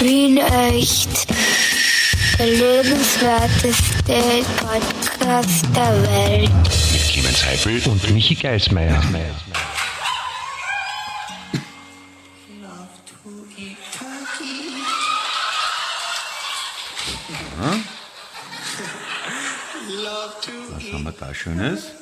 [0.00, 1.26] Wien echt.
[2.38, 6.50] Der lebenswerteste Podcast der Welt.
[6.92, 9.02] Mit Clemens Heifel und Michi Geismeier.
[20.70, 21.99] Was haben wir da Schönes?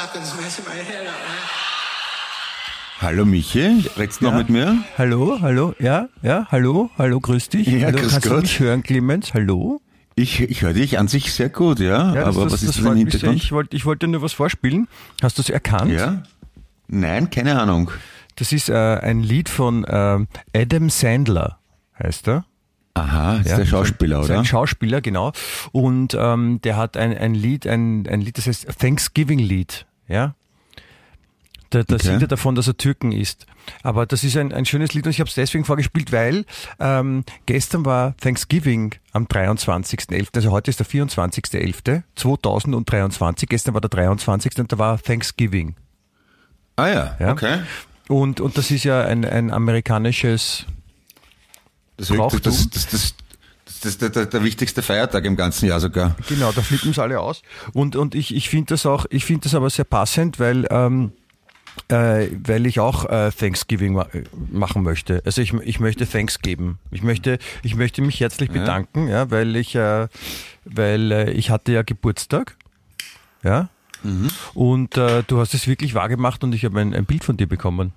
[0.00, 1.38] Messing my head up, man.
[3.00, 4.38] Hallo Michi, redst du noch Ja.
[4.38, 4.76] mit mir?
[4.96, 7.66] Hallo, hallo, ja, ja, hallo, hallo, grüß dich.
[7.66, 8.42] Ja, hallo, grüß kannst du Gott.
[8.42, 9.34] mich hören, Clemens?
[9.34, 9.80] Hallo?
[10.14, 12.14] Ich, ich höre dich an sich sehr gut, ja.
[12.14, 12.96] Ja, aber das, was das, ist das das im.
[12.96, 13.36] Hintergrund?
[13.42, 14.86] Ich wollte ich wollte nur was vorspielen.
[15.20, 15.90] Hast du es erkannt?
[15.90, 16.22] Ja?
[16.86, 17.90] Nein, keine Ahnung.
[18.36, 21.58] Das ist äh, ein Lied von ähm, Adam Sandler,
[22.00, 22.44] heißt er.
[22.94, 24.44] Aha, ist Ja, der Schauspieler, ist Ein oder?
[24.44, 25.32] Schauspieler, genau.
[25.72, 30.34] Und ähm, der hat ein, ein Lied, ein, ein Lied, das heißt Thanksgiving-Lied, ja.
[31.70, 32.06] Da, da Okay.
[32.06, 33.44] singt er davon, dass er Türken ist.
[33.82, 36.46] Aber das ist ein, ein schönes Lied und ich habe es deswegen vorgespielt, weil
[36.80, 44.58] ähm, gestern war Thanksgiving am 23.11., also heute ist der 24.11.2023, gestern war der 23.
[44.58, 45.76] und da war Thanksgiving.
[46.76, 47.32] ah ja, Ja.
[47.32, 47.58] okay.
[48.08, 50.64] Und, und das ist ja ein, ein amerikanisches
[51.98, 52.40] Das, Brauchtum?
[52.44, 53.14] das, das, das,
[53.80, 56.16] das, der, der, wichtigste Feiertag im ganzen Jahr sogar.
[56.28, 57.42] Genau, da flippen es alle aus.
[57.72, 61.12] Und, und ich, ich finde das auch, ich finde das aber sehr passend, weil, ähm,
[61.88, 65.22] äh, weil ich auch äh, Thanksgiving ma äh, machen möchte.
[65.24, 66.78] Also ich, ich möchte Thanks geben.
[66.90, 70.08] Ich möchte, ich möchte mich herzlich bedanken, ja, weil ich, äh,
[70.64, 72.56] weil äh, ich hatte ja Geburtstag,
[73.42, 73.68] ja.
[74.54, 77.48] Und äh, du hast es wirklich wahrgemacht und ich habe ein, ein Bild von dir
[77.48, 77.92] bekommen.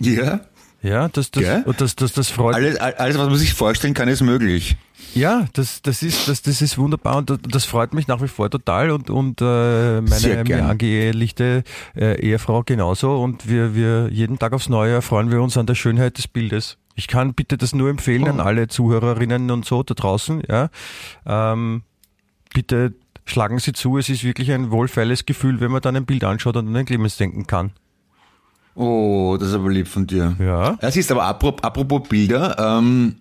[0.00, 0.40] Ja?
[0.82, 1.62] Ja, das, das, Gell?
[1.66, 4.76] und das, das, das freut Alles, alles, was man sich vorstellen kann, ist möglich.
[5.14, 8.28] Ja, das, das, ist, das, das ist wunderbar und das, das freut mich nach wie
[8.28, 11.64] vor total und, und äh, meine mir angeehelichte
[11.96, 15.74] äh, Ehefrau genauso und wir, wir jeden Tag aufs Neue erfreuen wir uns an der
[15.74, 16.78] Schönheit des Bildes.
[16.94, 18.30] Ich kann bitte das nur empfehlen Oh.
[18.30, 20.42] an alle Zuhörerinnen und so da draußen.
[20.48, 20.70] Ja,
[21.26, 21.82] ähm,
[22.52, 22.94] Bitte
[23.26, 26.56] schlagen Sie zu, es ist wirklich ein wohlfeiles Gefühl, wenn man dann ein Bild anschaut
[26.56, 27.72] und an den Clemens denken kann.
[28.74, 30.36] Oh, das ist aber lieb von dir.
[30.38, 30.76] Ja.
[30.80, 33.16] Es ist aber apropos, apropos Bilder, ähm,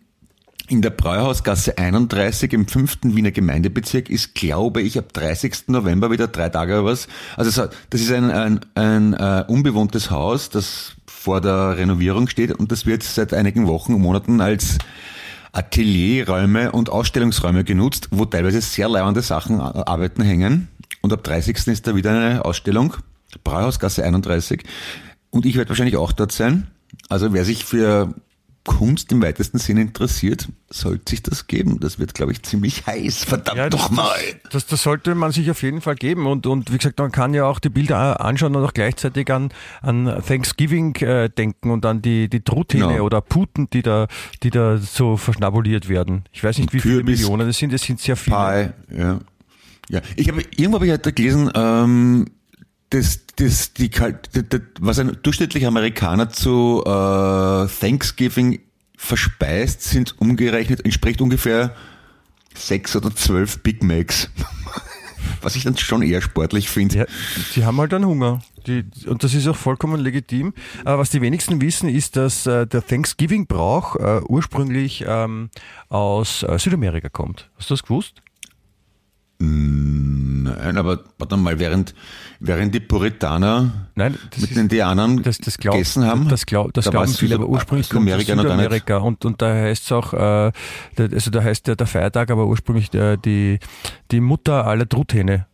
[0.70, 3.00] in der Brauhausgasse 31 im 5.
[3.04, 5.68] Wiener Gemeindebezirk ist, glaube ich, ab 30.
[5.68, 7.08] November wieder drei Tage oder was.
[7.36, 12.72] Also das ist ein, ein, ein äh, unbewohntes Haus, das vor der Renovierung steht und
[12.72, 14.78] das wird seit einigen Wochen und Monaten als
[15.52, 20.68] Atelierräume und Ausstellungsräume genutzt, wo teilweise sehr leibende Sachen, äh, Arbeiten hängen.
[21.02, 21.68] Und ab 30.
[21.68, 22.94] ist da wieder eine Ausstellung,
[23.44, 24.64] Brauhausgasse 31.
[25.32, 26.68] Und ich werde wahrscheinlich auch dort sein.
[27.08, 28.14] Also wer sich für
[28.66, 31.80] Kunst im weitesten Sinne interessiert, sollte sich das geben.
[31.80, 33.24] Das wird, glaube ich, ziemlich heiß.
[33.24, 34.16] Verdammt Ja, das, doch mal.
[34.44, 36.28] Das, das, das sollte man sich auf jeden Fall geben.
[36.28, 39.50] Und, und wie gesagt, man kann ja auch die Bilder anschauen und auch gleichzeitig an,
[39.82, 43.04] an Thanksgiving äh, denken und an die, die Truthähne Genau.
[43.06, 44.08] oder Puten, die da,
[44.44, 46.26] die da so verschnabuliert werden.
[46.32, 47.04] Ich weiß nicht, wie viele.
[47.04, 48.74] Millionen es sind, es sind sehr viele.
[48.90, 49.20] Pie, ja.
[49.90, 52.28] Ja, ich habe irgendwo habe ich heute gelesen, ähm,
[52.90, 58.60] das, das, die, Kal- d- d- was ein durchschnittlicher Amerikaner zu äh, Thanksgiving
[58.98, 61.76] verspeist, sind umgerechnet, entspricht ungefähr
[62.54, 64.30] sechs oder zwölf Big Macs.
[65.42, 66.98] Was ich dann schon eher sportlich finde.
[66.98, 67.06] Ja,
[67.56, 68.42] die haben halt einen Hunger.
[68.68, 70.54] Die, und das ist auch vollkommen legitim.
[70.84, 75.50] Aber was die wenigsten wissen, ist, dass äh, der Thanksgiving-Brauch äh, ursprünglich ähm,
[75.88, 77.50] aus äh, Südamerika kommt.
[77.58, 78.22] Hast du das gewusst?
[79.42, 81.94] Nein, aber warte mal, während,
[82.42, 86.74] während die Puritaner Nein, mit ist- den Indianern das, das glaub, gegessen haben, Das, glaub,
[86.74, 90.14] das da glauben viele, aber ursprünglich kommt aus Südamerika und, und da heißt es auch,
[90.14, 90.52] äh,
[90.98, 93.60] also da heißt der, der Feiertag, aber ursprünglich der, die,
[94.12, 95.46] die Mutter aller Truthähne.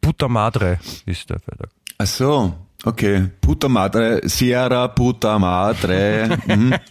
[0.00, 1.70] Puta Madre ist der Feiertag.
[1.98, 2.54] Ach so,
[2.84, 3.28] okay.
[3.40, 6.36] Puta Madre, Sierra Puta Madre.
[6.46, 6.74] Mhm.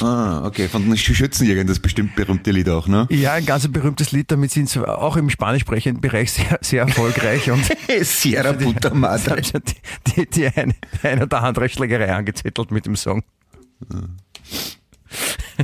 [0.00, 3.06] ah, okay, von den Schützenjägern, das bestimmt berühmte Lied auch, ne?
[3.10, 7.50] Ja, ein ganz berühmtes Lied, damit sind sie auch im spanischsprechenden Bereich sehr, sehr erfolgreich
[7.50, 7.64] und
[8.02, 9.44] Sierra Puta es Madre.
[9.44, 9.62] schon
[10.06, 13.22] die, die, die eine, eine oder andere Schlägerei angezettelt mit dem Song.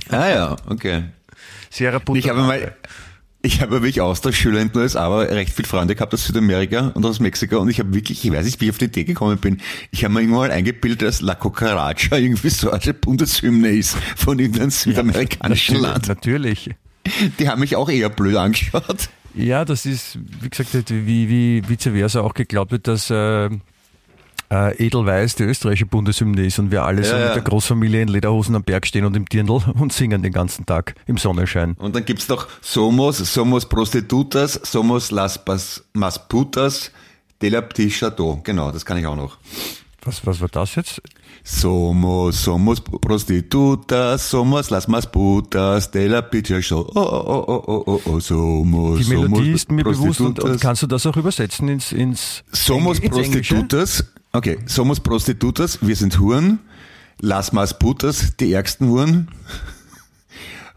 [0.09, 1.05] Ah ja, okay.
[1.71, 2.77] Sierra Puta Ich habe mal,
[3.43, 7.05] ich habe wirklich Austauschschüler in den USA, aber recht viele Freunde gehabt aus Südamerika und
[7.05, 9.39] aus Mexiko und ich habe wirklich, ich weiß nicht, wie ich auf die Idee gekommen
[9.39, 9.61] bin,
[9.91, 14.39] ich habe mir irgendwann mal eingebildet, dass La Cucaracha irgendwie so eine Bundeshymne ist von
[14.39, 16.09] irgendeinem südamerikanischen natürlich, Land.
[16.09, 16.71] natürlich.
[17.41, 19.09] Die haben mich auch eher blöd angeschaut.
[19.35, 23.51] Ja, das ist, wie gesagt, wie, wie vice versa auch geglaubt wird, dass äh,
[24.53, 27.35] äh, Edelweiß die österreichische Bundeshymne ist und wir alle so Ja, mit ja.
[27.35, 30.95] der Großfamilie in Lederhosen am Berg stehen und im Dirndl und singen den ganzen Tag
[31.07, 31.75] im Sonnenschein.
[31.79, 36.91] Und dann gibt's noch Somos, Somos Prostitutas, Somos las Pas- Mas Putas
[37.41, 38.41] de la Petit Chateau.
[38.45, 39.39] Genau, das kann ich auch noch.
[40.05, 41.01] Was, was war das jetzt?
[41.45, 46.91] Somos, somos prostitutas, somos las más putas de la Petit Chateau.
[46.95, 50.61] Oh, oh, oh, oh, oh, oh, somos, Die Melodie somos ist mir bewusst und, und
[50.61, 53.11] kannst du das auch übersetzen ins, ins, Somos ins?
[53.15, 54.05] Prostitutas.
[54.35, 56.59] Okay, somos Prostitutas, wir sind Huren.
[57.21, 59.29] Las Mas Putas, die ärgsten Huren.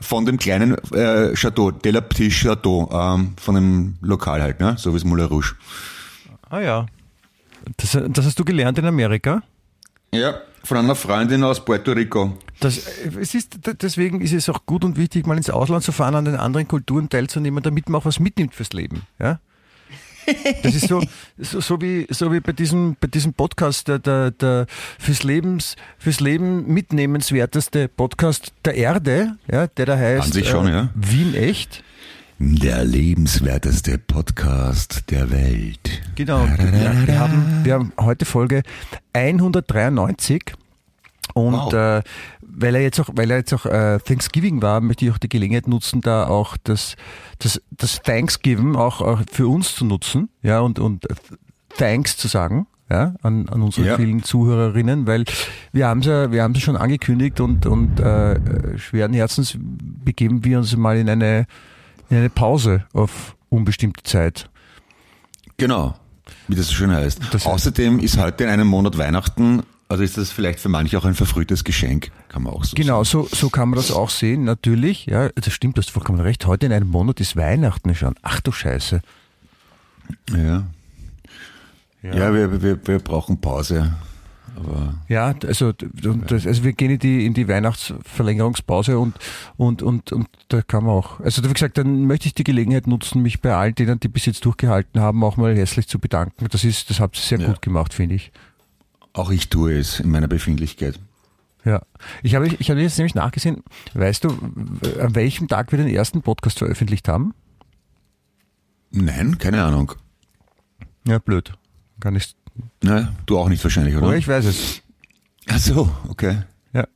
[0.01, 4.75] Von dem kleinen äh, Chateau, de la Petit Chateau, ähm, von dem Lokal halt, ne?
[4.77, 5.55] so wie es Moulin Rouge.
[6.49, 6.85] Ah ja.
[7.77, 9.41] Das, das hast du gelernt in Amerika?
[10.13, 10.35] Ja,
[10.65, 12.37] von einer Freundin aus Puerto Rico.
[12.59, 12.77] Das,
[13.19, 16.25] es ist, deswegen ist es auch gut und wichtig, mal ins Ausland zu fahren, an
[16.25, 19.03] den anderen Kulturen teilzunehmen, damit man auch was mitnimmt fürs Leben.
[19.17, 19.39] Ja?
[20.63, 21.01] Das ist so,
[21.37, 24.65] so, so, wie, so wie bei diesem, bei diesem Podcast, der, der, der
[24.99, 30.67] fürs, Lebens, fürs Leben mitnehmenswerteste Podcast der Erde, ja, der da heißt An sich schon,
[30.67, 30.89] ja.
[30.95, 31.83] Wien echt.
[32.37, 36.01] Der lebenswerteste Podcast der Welt.
[36.15, 36.45] Genau.
[36.57, 38.63] Wir, wir, haben, wir haben heute Folge
[39.13, 40.53] 193
[41.33, 41.73] und Wow.
[41.73, 42.01] äh,
[42.41, 45.27] weil er jetzt auch, weil er jetzt auch äh, Thanksgiving war, möchte ich auch die
[45.29, 46.95] Gelegenheit nutzen, da auch das,
[47.39, 51.05] das, das Thanksgiving auch, auch für uns zu nutzen, ja und und
[51.77, 52.67] Thanks zu sagen.
[52.87, 53.95] Ja, an, an unsere Ja.
[53.97, 55.23] vielen Zuhörerinnen, weil
[55.73, 60.45] wir haben es ja, wir haben es schon angekündigt und, und äh, schweren Herzens begeben
[60.45, 61.47] wir uns mal in eine,
[62.11, 64.51] in eine Pause auf unbestimmte Zeit.
[65.57, 65.95] Genau,
[66.47, 67.21] wie das so schön heißt.
[67.31, 71.05] Das- Außerdem ist heute in einem Monat Weihnachten, also ist das vielleicht für manche auch
[71.05, 74.43] ein verfrühtes Geschenk, kann man auch so Genau, so, so kann man das auch sehen,
[74.43, 75.05] natürlich.
[75.05, 76.45] Ja, das stimmt, du hast vollkommen recht.
[76.47, 78.15] Heute in einem Monat ist Weihnachten schon.
[78.21, 79.01] Ach du Scheiße.
[80.29, 80.67] sagen.
[82.03, 83.93] Ja, ja, wir, wir, wir brauchen Pause.
[84.55, 89.15] Aber Ja, also, das, also wir gehen in die, in die Weihnachtsverlängerungspause und,
[89.57, 92.87] und, und, und da kann man auch, also wie gesagt, dann möchte ich die Gelegenheit
[92.87, 96.47] nutzen, mich bei all denen, die bis jetzt durchgehalten haben, auch mal herzlich zu bedanken.
[96.51, 97.47] Das ist, das habt ihr sehr Ja.
[97.47, 98.31] gut gemacht, finde ich.
[99.15, 100.99] Auch ich tue es in meiner Befindlichkeit.
[101.63, 101.81] Ja.
[102.21, 103.63] Ich habe, ich habe jetzt nämlich nachgesehen,
[103.95, 104.29] weißt du,
[104.99, 107.33] an welchem Tag wir den ersten Podcast veröffentlicht haben?
[108.91, 109.93] Nein, keine Ahnung.
[111.07, 111.53] Ja, blöd.
[111.99, 112.35] Gar nicht.
[112.83, 114.07] Na, du auch nicht wahrscheinlich, oder?
[114.07, 114.81] Oder ich weiß es.
[115.47, 116.43] Ach so, okay.
[116.73, 116.87] Ja.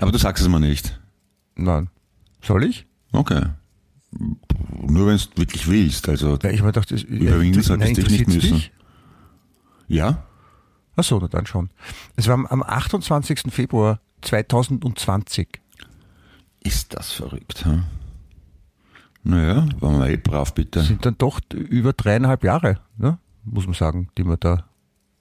[0.00, 0.98] Aber du sagst es mir nicht.
[1.56, 1.88] Nein.
[2.42, 2.86] Soll ich?
[3.12, 3.42] Okay.
[4.80, 8.08] Nur wenn du wirklich willst, also Ja, ich mir dachte, das- Überwinden ja, solltest dich
[8.10, 8.54] nicht müssen.
[8.54, 8.72] dich?
[9.88, 10.24] ja.
[10.96, 11.70] Ach so, na dann schon.
[12.16, 13.50] Es war am- am 28.
[13.52, 15.60] Februar 2020.
[16.62, 17.84] Ist das verrückt, hm?
[19.22, 20.80] Naja, waren wir eh brav, bitte.
[20.80, 23.18] Das sind dann doch über dreieinhalb Jahre, ne?
[23.44, 24.64] muss man sagen, die wir da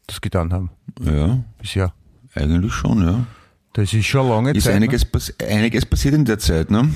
[0.07, 0.69] das getan haben
[1.01, 1.93] Ja, bisher.
[2.35, 3.25] eigentlich schon, ja.
[3.73, 4.75] Das ist schon lange Ist Zeit.
[4.75, 6.93] einiges, pass einiges passiert in der Zeit, ne?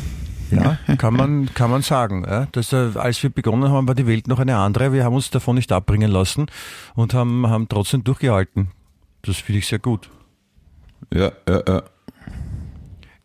[0.51, 2.23] Ja, kann man, kann man sagen.
[2.25, 2.47] Ja?
[2.51, 4.93] Dass, äh, als wir begonnen haben, war die Welt noch eine andere.
[4.93, 6.47] Wir haben uns davon nicht abbringen lassen
[6.95, 8.69] und haben, haben trotzdem durchgehalten.
[9.21, 10.09] Das finde ich sehr gut.
[11.13, 11.83] Ja, ja, ja.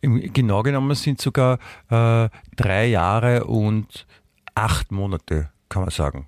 [0.01, 1.59] Genau genommen sind sogar
[1.89, 2.27] äh,
[2.57, 4.05] drei Jahre und
[4.53, 6.27] acht Monate, kann man sagen.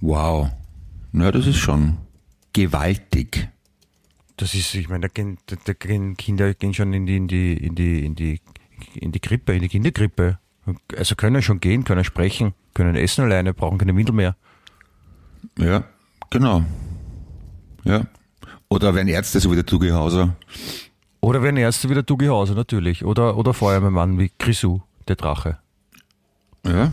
[0.00, 0.50] Wow.
[1.12, 1.98] Na, das ist schon
[2.52, 3.48] gewaltig.
[4.36, 7.52] Das ist, ich meine, da gehen, da gehen Kinder gehen schon in die, in die,
[7.52, 8.40] in die, in die,
[8.94, 10.38] in die Krippe, in die Kinderkrippe.
[10.96, 14.36] Also können schon gehen, können sprechen, können essen alleine, brauchen keine Windel mehr.
[15.58, 15.84] Ja,
[16.30, 16.64] genau.
[17.84, 18.06] Ja.
[18.68, 20.36] Oder werden Ärzte so wie der Tugi Hauser.
[21.20, 23.04] Oder werden Ärzte wie der Dugi Hauser natürlich.
[23.04, 25.58] Oder, oder Feuerwehrmann wie Grisou, der Drache.
[26.64, 26.92] Ja,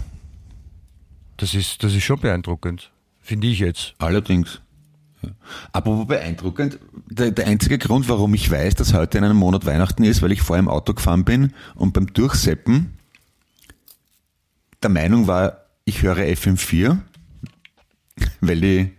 [1.38, 2.92] Das ist, das ist schon beeindruckend.
[3.22, 3.94] Finde ich jetzt.
[4.00, 4.62] allerdings.
[5.22, 5.30] Ja.
[5.74, 10.04] Apropos beeindruckend, der, der einzige Grund, warum ich weiß, dass heute in einem Monat Weihnachten
[10.04, 12.98] ist, weil ich vorher im Auto gefahren bin und beim Durchseppen
[14.82, 16.98] der Meinung war, ich höre FM4,
[18.42, 18.92] weil die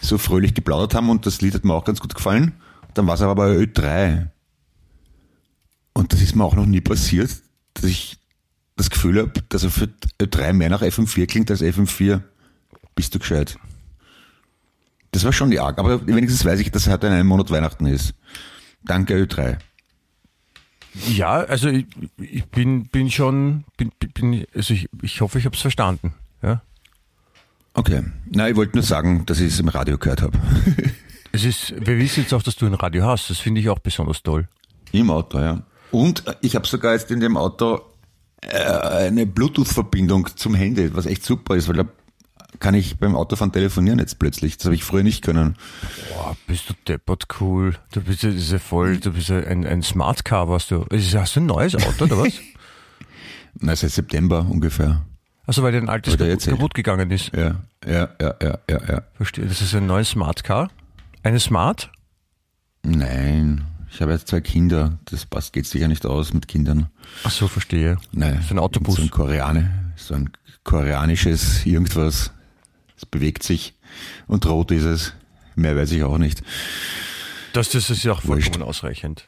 [0.00, 2.52] so fröhlich geplaudert haben und das Lied hat mir auch ganz gut gefallen.
[2.94, 4.28] Dann war es aber bei Ö3.
[5.94, 7.30] Und das ist mir auch noch nie passiert,
[7.74, 8.18] dass ich
[8.76, 9.88] das Gefühl habe, dass er für
[10.20, 12.20] Ö3 mehr nach FM4 klingt als FM4.
[12.94, 13.58] Bist du gescheit?
[15.12, 17.86] Das war schon die arg, aber wenigstens weiß ich, dass heute in einem Monat Weihnachten
[17.86, 18.14] ist.
[18.82, 19.58] Danke Ö3.
[21.08, 21.86] Ja, also ich,
[22.18, 26.14] ich bin, bin schon, bin, bin, also ich, ich hoffe, ich habe es verstanden.
[26.42, 26.62] Ja.
[27.74, 28.02] Okay.
[28.30, 30.38] Na, ich wollte nur sagen, dass ich es im Radio gehört habe.
[31.34, 33.30] Es ist, wir wissen jetzt auch, dass du ein Radio hast.
[33.30, 34.48] Das finde ich auch besonders toll.
[34.92, 35.62] Im Auto, ja.
[35.90, 37.80] Und äh, ich habe sogar jetzt in dem Auto
[38.42, 41.84] äh, eine Bluetooth-Verbindung zum Handy, was echt super ist, weil da
[42.60, 44.56] kann ich beim Autofahren telefonieren jetzt plötzlich.
[44.56, 45.56] Das habe ich früher nicht können.
[46.10, 47.74] Boah, bist du deppert cool.
[47.92, 50.84] Du bist ja, das ja voll, du bist ja ein, ein Smart Car, warst du.
[50.90, 52.32] Hast du ein neues Auto oder was?
[53.54, 55.04] Na, seit September ungefähr.
[55.46, 57.34] Also weil dein altes kaputt, kaputt gegangen ist.
[57.34, 59.02] Ja, ja, ja, ja, ja, ja.
[59.14, 59.46] Verstehe.
[59.46, 60.70] Das ist ein neues Smart Car.
[61.22, 61.90] Eine Smart?
[62.84, 64.98] Nein, ich habe jetzt zwei Kinder.
[65.06, 66.88] Das passt, geht sicher nicht aus mit Kindern.
[67.24, 67.98] Ach so, verstehe.
[68.12, 68.42] Nein.
[68.46, 68.96] So ein Autobus.
[68.96, 70.30] So ein Koreane, so ein
[70.64, 72.32] koreanisches irgendwas.
[73.02, 73.74] Es bewegt sich
[74.28, 75.12] und rot ist es.
[75.56, 76.40] Mehr weiß ich auch nicht.
[77.52, 78.62] Das, das ist ja auch vollkommen Wurscht.
[78.62, 79.24] ausreichend.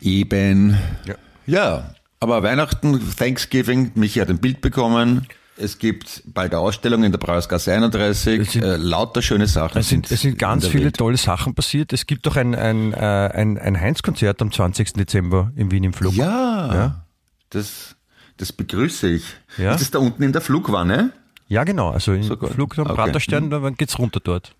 [0.00, 0.76] Eben.
[1.06, 1.14] Ja.
[1.46, 5.28] Ja, aber Weihnachten, Thanksgiving, Michi hat ein Bild bekommen.
[5.56, 8.40] Es gibt bald eine Ausstellung in der Brauersgasse 31.
[8.40, 9.78] Es sind- äh, lauter schöne Sachen.
[9.78, 10.96] Es sind, es sind ganz viele Welt.
[10.96, 11.92] tolle Sachen passiert.
[11.92, 14.94] Es gibt doch ein, ein, äh, ein, ein Heinz-Konzert am 20.
[14.94, 16.14] Dezember in Wien im Flug.
[16.14, 17.06] Ja, Ja.
[17.50, 17.94] Das,
[18.38, 19.22] das begrüße ich.
[19.56, 19.72] Ja.
[19.72, 21.12] Ist das da unten in der Flugwanne?
[21.48, 21.90] Ja, genau.
[21.90, 22.36] Also im So.
[22.36, 22.84] Flug Okay.
[22.94, 24.54] Praterstern, dann geht's runter dort.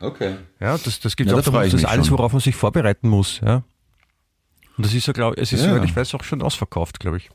[0.00, 0.36] Okay.
[0.58, 3.08] Ja, das, das gibt Ja, auch da ich das ist alles, worauf man sich vorbereiten
[3.08, 3.40] muss.
[3.40, 3.62] Ja.
[4.76, 5.82] Und das ist ja, glaube es ist, Ja.
[5.84, 7.30] ich weiß, auch schon ausverkauft, glaube ich.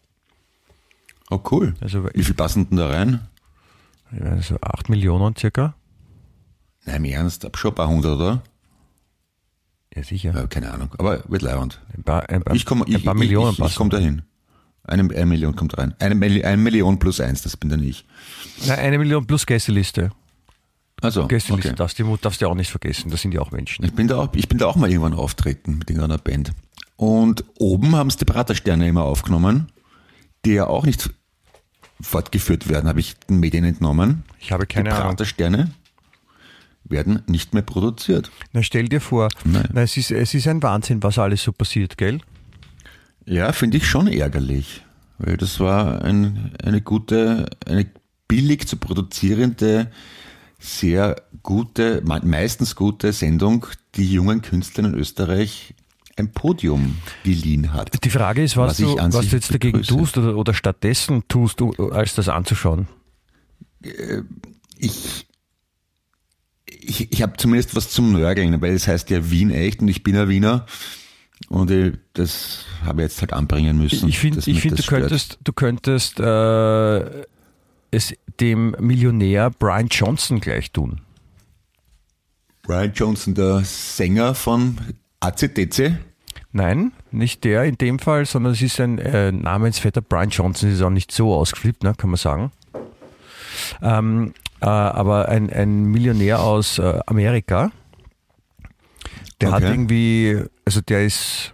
[1.30, 1.76] Oh, cool.
[1.82, 3.28] Also, Wie viel passen denn da rein?
[4.12, 5.76] ja, so 8 Millionen circa.
[6.86, 8.42] Nein, im Ernst, ab schon ein paar hundert, oder?
[9.94, 10.34] Ja, sicher.
[10.34, 11.82] Ja, keine Ahnung, aber wird leibend.
[11.96, 13.76] Ein paar, ein paar, Ich komme, ich, ein paar ich, Millionen ich, ich passen.
[13.76, 14.22] komme dahin.
[14.88, 15.94] Eine, eine Million kommt rein.
[16.00, 16.16] Eine,
[16.46, 18.06] eine Million plus eins, das bin dann ich.
[18.66, 20.12] Nein, eine Million plus Gästeliste.
[21.02, 21.78] Also, Gästeliste okay.
[21.78, 23.12] darfst, du, darfst du auch nicht vergessen.
[23.12, 23.86] Das sind ja auch Menschen.
[23.86, 26.54] Ich bin da auch, ich bin da auch mal irgendwann auftreten mit irgendeiner Band.
[26.96, 29.72] Und oben haben es die Pratersterne immer aufgenommen,
[30.46, 31.12] die ja auch nicht
[32.02, 34.24] fortgeführt werden, habe ich den Medien entnommen.
[34.40, 35.10] Ich habe keine die Ahnung.
[35.10, 35.72] Pratersterne
[36.84, 38.32] werden nicht mehr produziert.
[38.54, 41.98] Na, stell dir vor, na, es, ist, es ist ein Wahnsinn, was alles so passiert,
[41.98, 42.22] gell?
[43.30, 44.84] Ja, finde ich schon ärgerlich,
[45.18, 47.86] weil das war ein, eine gute, eine
[48.30, 49.92] billig zu produzierende,
[50.60, 53.66] sehr gute, me- meistens gute Sendung,
[53.96, 55.74] die jungen Künstlern in Österreich
[56.16, 58.04] ein Podium geliehen hat.
[58.04, 59.98] Die Frage ist, was, Was du, was du jetzt dagegen begrüße.
[60.00, 62.88] tust oder, oder stattdessen tust, du, als das anzuschauen.
[64.80, 65.28] Ich,
[66.66, 70.02] ich, ich habe zumindest was zum Nörgeln, weil es heißt ja Wien echt und ich
[70.04, 70.66] bin ein Wiener
[71.50, 74.10] und ich, das habe ich jetzt halt anbringen müssen.
[74.10, 75.02] Ich finde, ich find, du stört.
[75.02, 77.26] könntest, du könntest äh,
[77.92, 81.02] es dem Millionär Brian Johnson gleich tun.
[82.64, 84.78] Brian Johnson, der Sänger von
[85.22, 85.98] ACDC.
[86.52, 90.82] Nein, nicht der in dem Fall, sondern es ist ein äh, namensvetter Brian Johnson, ist
[90.82, 92.52] auch nicht so ausgeflippt, ne, kann man sagen.
[93.82, 97.72] Ähm, äh, aber ein, ein Millionär aus äh, Amerika,
[99.42, 99.72] der hat Okay.
[99.72, 101.54] irgendwie, also der ist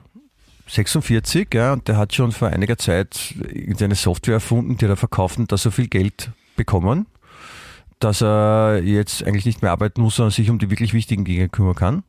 [0.67, 5.37] 46, ja, und der hat schon vor einiger Zeit irgendeine Software erfunden, die er verkauft
[5.37, 7.05] und da so viel Geld bekommen,
[7.99, 11.49] dass er jetzt eigentlich nicht mehr arbeiten muss, sondern sich um die wirklich wichtigen Dinge
[11.49, 12.03] kümmern kann.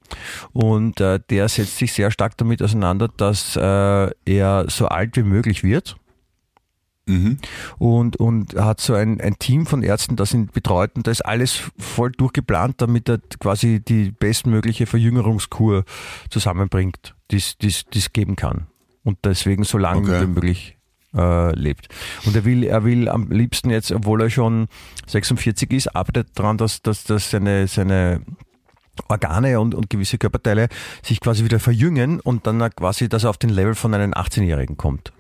[0.53, 5.23] Und äh, der setzt sich sehr stark damit auseinander, dass äh, er so alt wie
[5.23, 5.97] möglich wird
[7.07, 7.39] Mhm.
[7.79, 11.25] und, und hat so ein, ein Team von Ärzten, das ihn betreut und da ist
[11.25, 15.85] alles voll durchgeplant, damit er quasi die bestmögliche Verjüngerungskur
[16.31, 18.69] zusammenbringt, die es geben kann.
[19.03, 20.23] Und deswegen so lange Okay.
[20.23, 20.79] wie möglich
[21.15, 21.89] äh, lebt.
[22.25, 24.67] Und er will, er will am liebsten jetzt, obwohl er schon
[25.07, 28.23] 46 ist, arbeitet daran, dass, dass, dass seine, seine
[29.09, 30.69] Organe und, und gewisse Körperteile
[31.03, 34.77] sich quasi wieder verjüngen und dann quasi, dass er auf den Level von einem 18-Jährigen
[34.77, 35.13] kommt.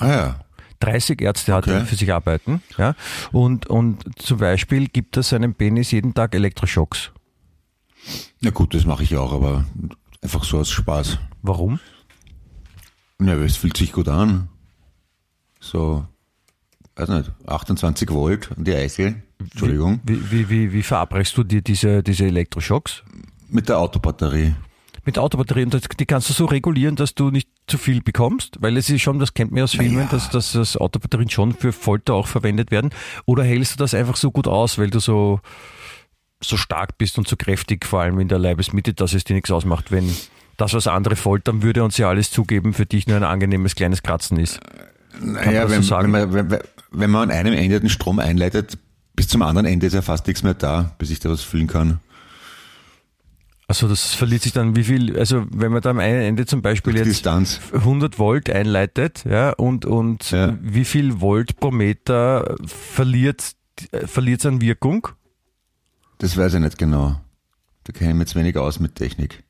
[0.00, 0.40] Ah ja.
[0.80, 1.84] 30 Ärzte hat Okay.
[1.84, 2.62] für sich arbeiten.
[2.78, 2.94] Ja?
[3.32, 7.10] Und, und zum Beispiel gibt er seinem Penis jeden Tag Elektroschocks.
[8.40, 9.66] Na gut, das mache ich auch, aber
[10.22, 11.18] einfach so aus Spaß.
[11.42, 11.78] Warum?
[13.20, 14.48] Ja, weil es fühlt sich gut an.
[15.60, 16.06] So,
[16.96, 19.22] weiß nicht, 28 Volt an die Eichel.
[19.38, 20.00] Entschuldigung.
[20.04, 23.02] Wie, wie, wie, wie verabreichst du dir diese, diese Elektroschocks?
[23.48, 24.54] Mit der Autobatterie.
[25.04, 28.90] Mit Autobatterien, die kannst du so regulieren, dass du nicht zu viel bekommst, weil es
[28.90, 30.08] ist schon, das kennt man ja aus Filmen, Naja.
[30.10, 32.90] dass, dass, dass Autobatterien schon für Folter auch verwendet werden.
[33.24, 35.40] Oder hältst du das einfach so gut aus, weil du so,
[36.42, 39.50] so stark bist und so kräftig, vor allem in der Leibesmitte, dass es dir nichts
[39.50, 40.14] ausmacht, wenn
[40.56, 44.02] das, was andere foltern würde und sie alles zugeben, für dich nur ein angenehmes kleines
[44.02, 44.60] Kratzen ist.
[45.18, 46.12] Naja, das so wenn, sagen?
[46.12, 46.58] wenn, man, wenn,
[46.90, 48.76] wenn man an einem Ende den Strom einleitet,
[49.16, 51.66] bis zum anderen Ende ist ja fast nichts mehr da, bis ich da was fühlen
[51.66, 52.00] kann.
[53.70, 56.60] Also das verliert sich dann wie viel, also wenn man da am einen Ende zum
[56.60, 57.60] Beispiel jetzt Distanz.
[57.72, 60.58] 100 Volt einleitet, ja, und, und Ja.
[60.60, 63.54] wie viel Volt pro Meter verliert,
[64.06, 65.06] verliert es an Wirkung?
[66.18, 67.20] Das weiß ich nicht genau.
[67.84, 69.44] Da kenne ich mich jetzt weniger aus mit Technik.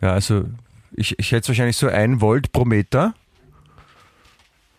[0.00, 0.46] Ja, also
[0.92, 3.12] ich, ich schätze wahrscheinlich so ein Volt pro Meter,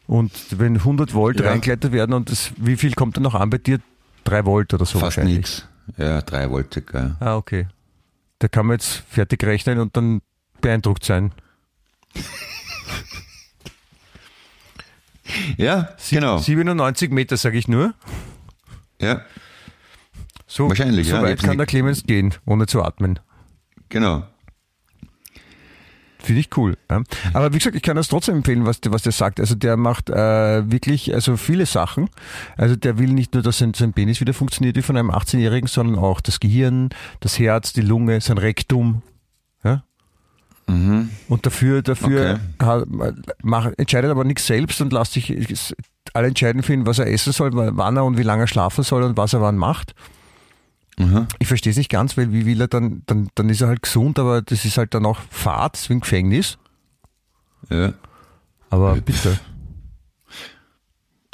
[0.08, 1.50] Und wenn 100 Volt Ja.
[1.50, 3.80] reingeleitet werden und das, wie viel kommt dann noch an bei dir?
[4.24, 5.38] 3 Volt oder so Fast wahrscheinlich.
[5.38, 5.68] nichts.
[5.98, 7.16] Ja, drei Volt circa.
[7.20, 7.68] Ah, okay.
[8.40, 10.22] Da kann man jetzt fertig rechnen und dann
[10.62, 11.32] beeindruckt sein.
[15.58, 16.38] Ja, genau.
[16.38, 17.94] 97 Meter, sage ich nur.
[19.00, 19.22] Ja,
[20.46, 21.22] So, Wahrscheinlich, so ja.
[21.22, 23.20] weit Jetzt kann der Clemens gehen, ohne zu atmen.
[23.90, 24.28] genau.
[26.24, 26.77] Finde ich cool.
[26.89, 27.03] Ja.
[27.34, 29.39] Aber wie gesagt, ich kann das trotzdem empfehlen, was der, was der sagt.
[29.42, 32.10] Also der macht äh, wirklich also viele Sachen.
[32.56, 35.68] Also der will nicht nur, dass sein, sein Penis wieder funktioniert wie von einem 18-Jährigen,
[35.68, 36.89] sondern auch das Gehirn,
[37.20, 39.01] das Herz, die Lunge, sein Rektum.
[39.65, 39.84] Ja?
[41.27, 42.86] Und dafür, dafür ha-
[43.42, 45.36] mach, entscheidet aber nichts selbst und lässt sich
[46.13, 48.84] alle entscheiden für ihn, was er essen soll, wann er und wie lange er schlafen
[48.86, 49.94] soll und was er wann macht.
[50.98, 51.28] Mhm.
[51.40, 53.82] Ich verstehe es nicht ganz, weil wie will er dann, dann, dann ist er halt
[53.82, 56.58] gesund, aber das ist halt dann auch Fahrt, deswegen Gefängnis.
[57.70, 57.94] Ja.
[58.70, 59.40] Aber bitte,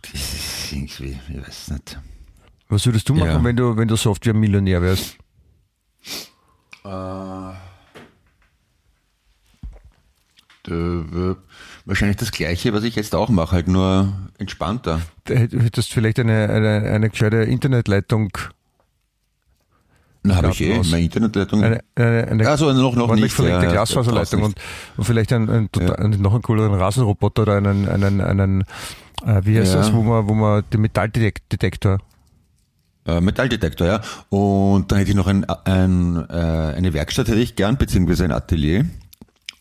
[0.01, 1.99] Das ist irgendwie, ich weiß nicht.
[2.69, 3.43] was würdest du machen, Ja.
[3.43, 5.17] wenn du, wenn du Software-Millionär wärst?
[6.85, 7.53] Äh,
[11.85, 15.01] wahrscheinlich das Gleiche, was ich jetzt auch mache, halt nur entspannter.
[15.27, 18.29] Hätt- hättest vielleicht eine, eine, eine gescheite Internetleitung,
[20.21, 21.63] Na, habe ich eh, meine Internetleitung.
[21.63, 23.31] eine, eine, eine also noch, noch nicht.
[23.31, 24.55] verlegte ja, ja, Glasfaserleitung und,
[24.97, 28.63] und vielleicht einen, einen, einen, noch einen cooleren Rasenroboter oder einen, einen, einen
[29.25, 29.79] äh, wie heißt Ja.
[29.79, 31.99] das, wo man, wo man den Metalldetektor.
[33.05, 34.01] Äh, Metalldetektor, ja.
[34.29, 36.33] Und dann hätte ich noch ein, ein, äh,
[36.75, 38.85] eine Werkstatt hätte ich gern, beziehungsweise ein Atelier.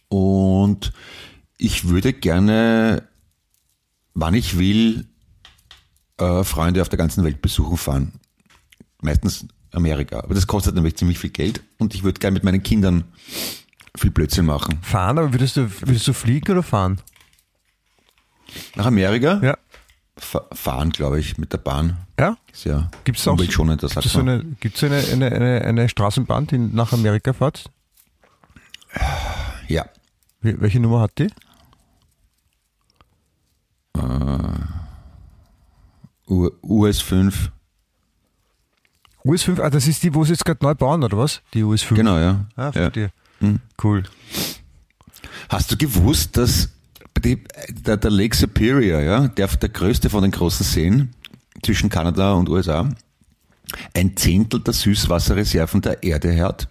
[0.09, 0.93] Und
[1.57, 3.05] ich würde gerne,
[4.15, 5.07] wann ich will,
[6.19, 8.13] äh, Freunde auf der ganzen Welt besuchen fahren.
[9.03, 9.47] Meistens
[9.79, 10.21] Amerika.
[10.21, 13.05] Aber das kostet nämlich ziemlich viel Geld und ich würde gerne mit meinen Kindern
[13.97, 14.79] viel Blödsinn machen.
[14.83, 17.01] fahren, aber würdest du, würdest du fliegen oder fahren?
[18.77, 19.41] Nach Amerika?
[19.43, 19.59] Ja.
[20.17, 21.97] Fa fahren, glaube ich, mit der Bahn.
[22.19, 22.37] Ja?
[22.65, 25.89] Ja Gibt's auch umweltschonender, Gibt sagt es so eine, gibt's so eine, eine, eine, eine
[25.89, 27.71] Straßenbahn, die nach Amerika fährt?
[29.69, 29.87] Ja.
[30.41, 31.29] Welche Nummer hat die?
[36.29, 37.51] U US 5.
[39.29, 41.43] US5, ah, das ist die, wo sie jetzt gerade neu bauen, oder was?
[41.53, 41.95] Die US5.
[41.95, 42.47] Genau, ja.
[42.57, 42.73] Ah, ja.
[42.73, 43.13] verstehe.
[43.83, 44.05] Cool.
[45.51, 46.71] Hast du gewusst, dass
[47.23, 51.11] die, der, der Lake Superior, ja, der, der größte von den großen Seen
[51.63, 52.89] zwischen Kanada und USA,
[53.95, 56.69] ein Zehntel der Süßwasserreserven der Erde hat?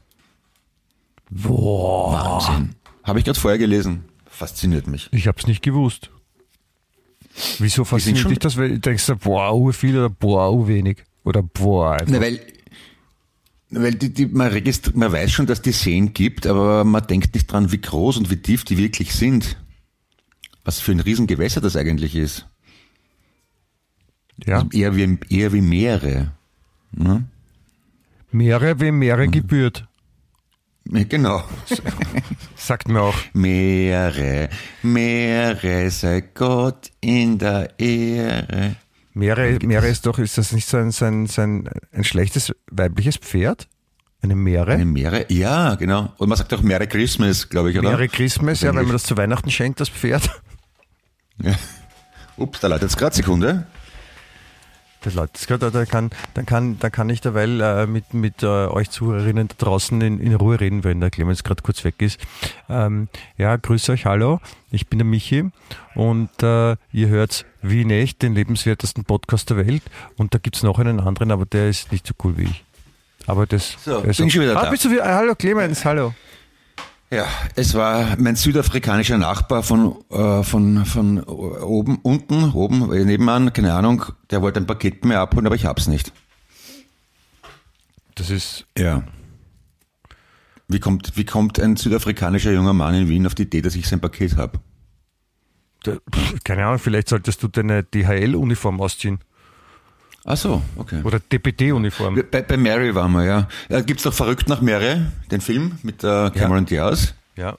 [1.30, 2.42] Boah.
[2.42, 2.76] Wahnsinn.
[3.04, 4.06] Habe ich gerade vorher gelesen.
[4.26, 5.10] Fasziniert mich.
[5.12, 6.10] Ich hab's nicht gewusst.
[7.60, 8.58] Wieso fasziniert dich das?
[8.58, 11.04] Weil du denkst, boah, viel oder boah, wenig.
[11.28, 12.08] Oder boah, einfach.
[12.08, 12.40] Na, weil
[13.70, 17.34] weil die, die, man, registri- man weiß schon, dass die Seen gibt, aber man denkt
[17.36, 19.58] nicht dran, wie groß und wie tief die wirklich sind.
[20.64, 22.46] Was für ein Riesengewässer das eigentlich ist.
[24.46, 24.56] ja.
[24.60, 26.32] Also eher, wie, eher wie Meere.
[26.94, 27.26] Ne?
[28.32, 29.86] Meere, wem Meere gebührt.
[30.90, 31.44] Ja, Genau.
[32.56, 33.16] Sagt mir auch.
[33.34, 34.48] Meere,
[34.82, 38.78] Meere, sei Gott in der Ehre.
[39.18, 43.68] Meere, Meere ist doch, ist das nicht sein, sein, sein, ein schlechtes weibliches Pferd?
[44.22, 44.74] Eine Meere?
[44.74, 45.26] Eine Meere?
[45.30, 46.14] Ja, genau.
[46.18, 47.90] Und man sagt auch Merry Christmas, glaube ich, oder?
[47.90, 50.30] Meere Christmas, ja, wenn man das zu Weihnachten schenkt, das Pferd.
[51.42, 51.54] Ja.
[52.36, 53.68] Ups, da leitet es gerade Sekunde.
[55.08, 58.44] Das Leute, das gerade, da kann, dann kann, dann kann ich derweil äh, mit, mit
[58.44, 61.96] äh, euch Zuhörerinnen da draußen in, in Ruhe reden, wenn der Clemens gerade kurz weg
[62.00, 62.20] ist.
[62.70, 65.46] Ähm, ja, grüße euch, hallo, ich bin der Michi
[65.96, 69.84] und äh, ihr hört wie nicht den lebenswertesten Podcast der Welt
[70.18, 72.64] und da gibt's noch einen anderen, aber der ist nicht so cool wie ich.
[73.28, 74.70] Aber das So, ist bin auch- schon wieder ah, da.
[74.72, 76.14] Bist du wieder, ah, hallo Clemens, hallo.
[77.10, 83.54] Ja, es war mein südafrikanischer Nachbar von, äh, von, von oben, unten, oben, äh, nebenan,
[83.54, 86.12] keine Ahnung, der wollte ein Paket bei mir abholen, aber ich hab's nicht.
[88.16, 89.04] Das ist, Ja.
[90.70, 93.88] Wie kommt, wie kommt ein südafrikanischer junger Mann in Wien auf die Idee, dass ich
[93.88, 94.60] sein Paket habe?
[96.44, 99.20] keine Ahnung, vielleicht solltest du deine DHL-Uniform ausziehen
[100.30, 101.02] Ach so, okay.
[101.04, 102.22] oder DPD-Uniform.
[102.30, 103.48] Bei, bei Mary waren wir, ja.
[103.70, 107.14] ja gibt's noch Verrückt nach Mary, den Film mit äh, Cameron Diaz?
[107.38, 107.58] Ja.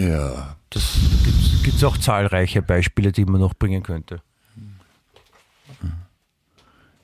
[0.00, 0.56] Ja.
[0.70, 0.94] Das
[1.62, 4.22] gibt es auch zahlreiche Beispiele, die man noch bringen könnte.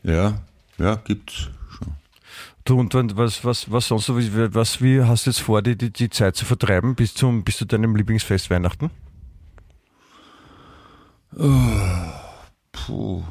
[0.02, 0.40] Ja,
[0.78, 1.92] ja, gibt's schon.
[2.64, 6.08] Du und was, was, was sonst was, wie hast du jetzt vor, die, die, die
[6.08, 8.90] Zeit zu vertreiben bis zum, bis zu deinem Lieblingsfest Weihnachten?
[12.86, 13.22] Puh,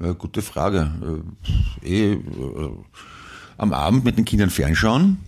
[0.00, 1.24] ja, gute Frage.
[1.82, 2.78] Äh, eh, äh,
[3.56, 5.18] am Abend mit den Kindern fernschauen,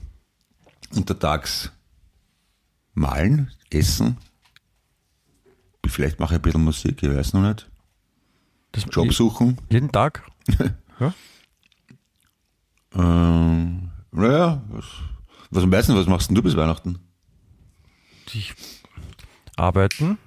[0.95, 1.73] untertags
[2.95, 4.19] malen, essen,
[5.87, 7.69] vielleicht mache ich ein bisschen Musik, ich weiß noch nicht.
[8.73, 9.59] Das, Job suchen.
[9.71, 10.27] Jeden Tag?
[11.01, 11.15] ja?
[12.95, 14.85] Ähm, naja, was,
[15.51, 16.99] was am besten, was machst denn du bis Weihnachten?
[18.33, 18.55] Ich
[19.57, 20.19] arbeiten,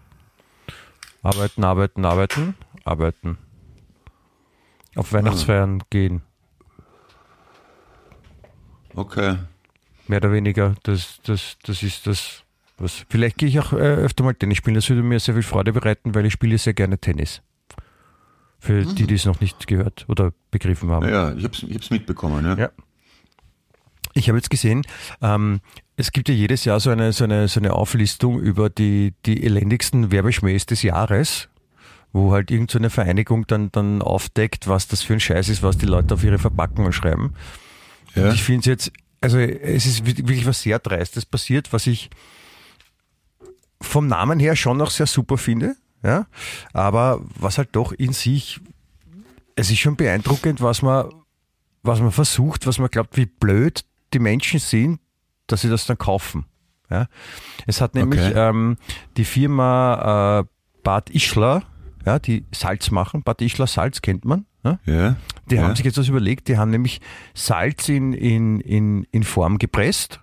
[1.21, 3.37] arbeiten, arbeiten, arbeiten, arbeiten.
[4.95, 6.21] Auf Weihnachtsfeiern gehen.
[8.95, 9.37] Okay.
[10.07, 10.75] Mehr oder weniger.
[10.83, 12.43] Das, das, das ist das.
[12.77, 13.05] Was.
[13.09, 14.75] Vielleicht gehe ich auch äh, öfter mal Tennis spielen.
[14.75, 17.41] Das würde mir sehr viel Freude bereiten, weil ich spiele sehr gerne Tennis.
[18.59, 21.07] Für die, die es noch nicht gehört oder begriffen haben.
[21.07, 22.57] Ja, ich ich hab's mitbekommen, ja.
[22.57, 22.69] Ja.
[24.13, 24.83] Ich habe jetzt gesehen,
[25.21, 25.61] ähm,
[25.95, 29.43] es gibt ja jedes Jahr so eine, so eine, so eine Auflistung über die, die
[29.43, 31.49] elendigsten Werbeschmähs des Jahres,
[32.13, 35.77] wo halt irgendeine so Vereinigung dann, dann aufdeckt, was das für ein Scheiß ist, was
[35.77, 37.33] die Leute auf ihre Verpackungen schreiben.
[38.15, 38.25] Ja.
[38.25, 42.09] Und ich finde es jetzt, also es ist wirklich was sehr Dreistes passiert, was ich
[43.79, 46.27] vom Namen her schon noch sehr super finde, ja,
[46.73, 48.59] aber was halt doch in sich,
[49.55, 51.09] es ist schon beeindruckend, was man,
[51.83, 54.99] was man versucht, was man glaubt, wie blöd die Menschen sind,
[55.47, 56.45] dass sie das dann kaufen.
[56.89, 57.07] Ja.
[57.65, 58.49] Es hat nämlich Okay.
[58.49, 58.77] ähm,
[59.17, 60.43] die Firma äh,
[60.83, 61.63] Bad Ischler,
[62.05, 64.79] ja, die Salz machen, Bad Ischler Salz kennt man, ja?
[64.85, 65.15] Ja.
[65.49, 65.63] Die ja.
[65.63, 67.01] haben sich jetzt was überlegt, die haben nämlich
[67.33, 70.19] Salz in, in, in, in Form gepresst.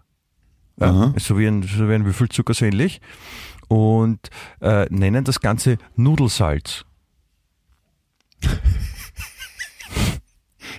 [0.80, 3.00] Ja, so, wie ein, so wie ein Würfelzucker, so ähnlich.
[3.66, 6.84] Und äh, nennen das Ganze Nudelsalz.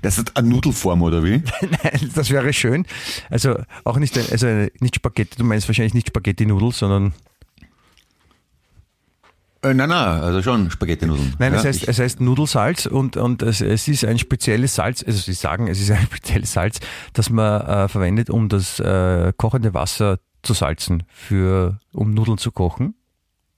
[0.02, 1.44] Das ist eine Nudelform, oder wie?
[1.62, 2.86] Nein, das wäre schön.
[3.30, 4.48] Also auch nicht, also
[4.80, 7.14] nicht Spaghetti, du meinst wahrscheinlich nicht Spaghetti-Nudel, sondern
[9.62, 11.36] Äh, nein, nein, also schon Spaghetti-Nudeln.
[11.38, 15.04] Nein, ja, es, heißt, es heißt Nudelsalz und, und es, es ist ein spezielles Salz,
[15.06, 16.80] also Sie sagen, es ist ein spezielles Salz,
[17.14, 22.52] das man äh, verwendet, um das äh, kochende Wasser zu salzen, für, um Nudeln zu
[22.52, 22.96] kochen.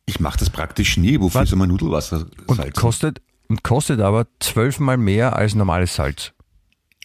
[0.07, 1.19] ich mache das praktisch nie.
[1.19, 1.49] Wofür Was?
[1.49, 2.73] soll man Nudelwasser Und salzen?
[2.73, 6.33] kostet, und kostet aber zwölfmal mehr als normales Salz.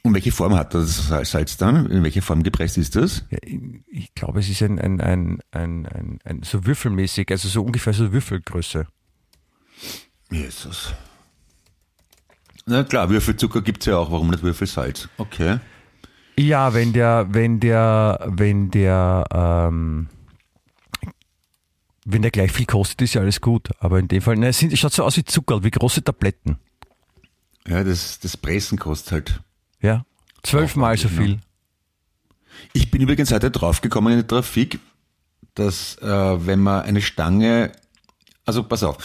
[0.06, 1.90] Und welche Form hat das Salz dann?
[1.90, 3.24] In welche Form gepresst ist das?
[3.28, 3.38] Ja,
[3.88, 8.12] ich, glaube, es ist ein, ein, ein, ein, ein, so würfelmäßig, also so ungefähr so
[8.12, 8.86] Würfelgröße.
[10.30, 10.94] Jesus.
[12.66, 15.08] Na klar, Würfelzucker gibt's ja auch, warum nicht Würfelsalz?
[15.18, 15.58] Okay.
[16.38, 20.06] Ja, wenn der, wenn der, wenn der, ähm,
[22.04, 23.70] wenn der gleich viel kostet, ist ja alles gut.
[23.80, 26.58] Aber in dem Fall, ne, es es schaut so aus wie Zucker, wie große Tabletten.
[27.66, 29.40] Ja, das, das Pressen kostet halt.
[29.86, 30.04] Ja,
[30.42, 32.68] zwölfmal so Aufwendig, viel.
[32.72, 34.80] Ich bin übrigens heute draufgekommen in der Trafik,
[35.54, 37.70] dass äh, wenn man eine Stange,
[38.44, 38.98] also pass auf,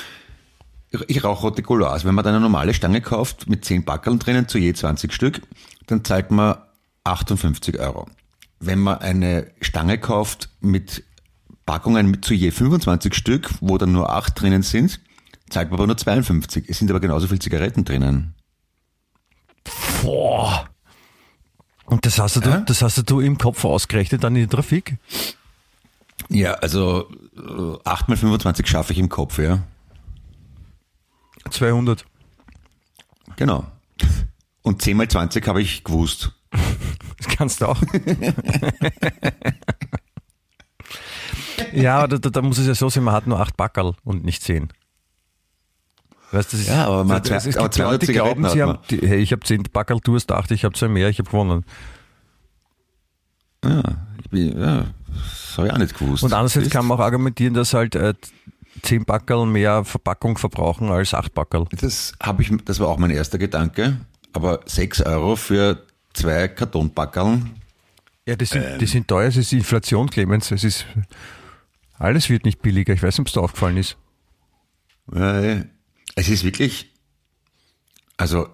[0.89, 4.17] ich, ich rauche Rote Colas, wenn man dann eine normale Stange kauft mit 10 Backeln
[4.17, 5.43] drinnen, zu je 20 Stück,
[5.85, 6.57] dann zahlt man
[7.03, 8.07] 58 Euro.
[8.59, 11.03] Wenn man eine Stange kauft mit
[11.67, 14.99] Packungen mit zu je 25 Stück, wo dann nur 8 drinnen sind,
[15.47, 16.67] zahlt man aber nur 52.
[16.67, 18.33] Es sind aber genauso viele Zigaretten drinnen.
[20.01, 20.70] Boah.
[21.91, 22.61] Und das hast du, Ja?
[22.61, 24.95] das hast du im Kopf ausgerechnet dann in der Trafik?
[26.29, 29.63] Ja, also äh, 8 mal 25 schaffe ich im Kopf, ja.
[31.49, 32.05] 200.
[33.35, 33.65] Genau.
[34.61, 36.31] Und 10 mal 20 habe ich gewusst.
[37.17, 37.81] Das kannst du auch.
[41.73, 44.23] ja, aber da, da muss es ja so sein, man hat nur acht Backerl und
[44.23, 44.71] nicht zehn.
[46.31, 48.49] Weißt, du, das ist, Ja, aber man das- zwei- aber gibt Leute, 200 die glauben,
[48.49, 51.09] sie haben, die, hey, ich habe zehn Backerl, du hast acht, ich habe zwei mehr,
[51.09, 51.65] ich habe gewonnen.
[53.63, 53.83] Ja,
[54.23, 56.23] ich bin, ja, das habe ich auch nicht gewusst.
[56.23, 58.13] Und andererseits kann man auch argumentieren, dass halt äh,
[58.81, 61.65] zehn Backerl mehr Verpackung verbrauchen als acht Backerl.
[61.71, 63.97] Das habe ich, das war auch mein erster Gedanke.
[64.33, 67.51] Aber 6 Euro für zwei Kartonpackeln,
[68.25, 68.79] Ja, die sind, Ähm.
[68.79, 70.51] die sind teuer, es ist Inflation, Clemens.
[70.51, 70.85] Es ist,
[71.99, 72.93] alles wird nicht billiger.
[72.93, 73.97] Ich weiß nicht, ob es dir aufgefallen ist.
[75.13, 75.63] äh,
[76.15, 76.91] es ist wirklich,
[78.17, 78.47] also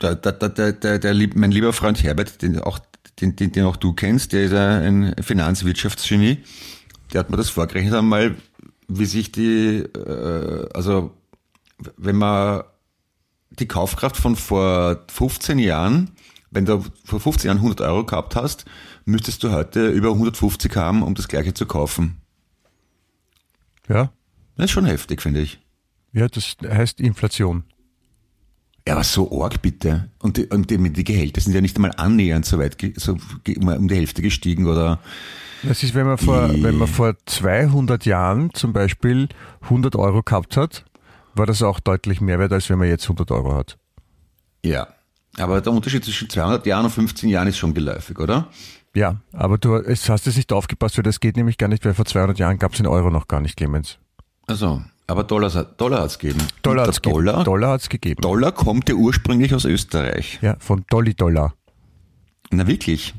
[0.00, 2.78] der, der, der, der, der, der lieb, mein lieber Freund Herbert, den auch,
[3.20, 6.38] den, den, den auch du kennst, der ist ein Finanzwirtschaftsgenie,
[7.12, 8.36] der hat mir das vorgerechnet einmal,
[8.86, 11.14] wie sich die, äh, also
[11.96, 12.62] wenn man
[13.50, 16.12] die Kaufkraft von vor 15 Jahren,
[16.50, 18.64] wenn du vor 15 Jahren 100 Euro gehabt hast,
[19.04, 22.20] müsstest du heute über 150 haben, um das gleiche zu kaufen.
[23.88, 24.12] Ja,
[24.56, 25.60] Das ist schon heftig, finde ich.
[26.12, 27.64] Ja das heißt Inflation.
[28.86, 30.08] Ja, aber so arg bitte.
[30.18, 33.18] Und die, und die, die Gehälter sind ja nicht einmal annähernd so weit, so
[33.60, 34.98] um die Hälfte gestiegen oder,
[35.62, 39.28] Das ist, wenn man vor, wenn man vor 200 Jahren zum Beispiel
[39.62, 40.86] 100 Euro gehabt hat,
[41.34, 43.78] war das auch deutlich mehr wert, als wenn man jetzt 100 Euro hat.
[44.64, 44.88] ja.
[45.36, 48.48] Aber der Unterschied zwischen 200 Jahren und 15 Jahren ist schon geläufig, oder?
[48.94, 51.94] Ja, aber du es hast jetzt nicht aufgepasst, weil das geht nämlich gar nicht, weil
[51.94, 53.98] vor 200 Jahren gab es den Euro noch gar nicht, Clemens.
[54.48, 56.40] Also, Aber Dollar, Dollar hat's gegeben.
[56.62, 57.24] Dollar hat's der gegeben.
[57.24, 58.20] Dollar, Dollar hat's gegeben.
[58.20, 60.38] Dollar kommt ja ursprünglich aus Österreich.
[60.42, 61.54] Ja, von Dolly Dollar.
[62.50, 63.14] Na wirklich?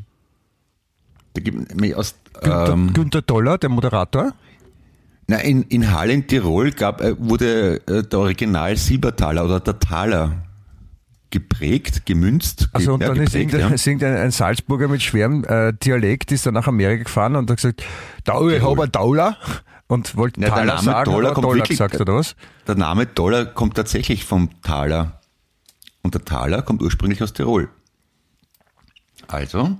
[1.34, 4.34] Da gibt aus, Günther, ähm, Günther Dollar, der Moderator.
[5.28, 9.80] na, in, in Halle in Tirol gab, äh, wurde äh, der Original Silbertaler oder der
[9.80, 10.44] Taler
[11.32, 12.70] geprägt, gemünzt.
[12.72, 13.76] Also und ja, dann ist geprägt, irgendein, ja.
[13.76, 17.58] ist irgendein ein Salzburger mit schwerem äh, Dialekt, ist dann nach Amerika gefahren und hat
[17.58, 17.84] gesagt,
[18.26, 19.38] da ich habe einen Dollar
[19.90, 22.36] und wollte Ja, Name sagen, Dollar kommt Dollar wirklich- gesagt, oder was?
[22.68, 25.20] Der Name Dollar kommt tatsächlich vom Taler.
[26.04, 27.68] Und der Taler kommt ursprünglich aus Tirol.
[29.28, 29.78] Also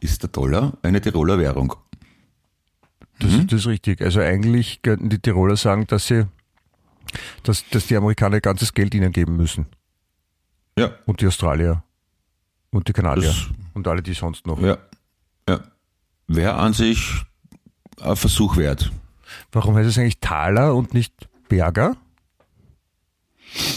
[0.00, 1.74] ist der Dollar eine Tiroler Währung.
[3.18, 3.46] Das, Mhm.
[3.46, 4.00] das ist richtig.
[4.02, 6.26] Also eigentlich könnten die Tiroler sagen, dass sie,
[7.42, 9.66] dass, dass die Amerikaner ganzes Geld ihnen geben müssen.
[10.78, 10.90] Ja.
[11.06, 11.82] Und die Australier.
[12.70, 13.28] Und die Kanadier.
[13.28, 14.60] Das- und alle, die sonst noch.
[14.60, 14.76] Ja.
[15.48, 15.60] Ja.
[16.26, 17.22] Wäre an sich
[18.00, 18.92] ein Versuch wert.
[19.52, 21.96] Warum heißt es eigentlich Taler und nicht Berger?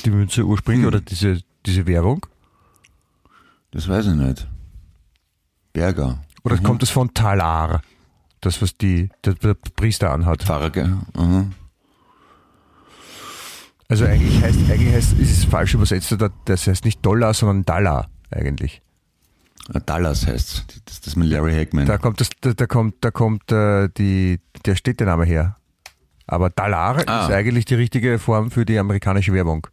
[0.05, 0.87] Die Münze ursprünglich Hm.
[0.87, 2.25] oder diese, diese Währung?
[3.71, 4.47] Das weiß ich nicht.
[5.73, 6.23] Berger.
[6.43, 7.81] Oder kommt es von Talar?
[8.41, 10.43] Das, was die, der, der Priester anhat.
[10.43, 10.71] Pfarrer?
[11.15, 11.53] Mhm.
[13.89, 18.07] Also eigentlich heißt, eigentlich heißt, ist es falsch übersetzt, das heißt nicht Dollar, sondern Dollar
[18.31, 18.81] eigentlich.
[19.73, 21.85] Ah, Dallas heißt Das ist mit Larry Hagman.
[21.85, 25.57] Da kommt das, da, da kommt, da kommt äh, die, der Städtename her.
[26.31, 27.25] Aber Dollar Ah.
[27.25, 29.65] ist eigentlich die richtige Form für die amerikanische Werbung.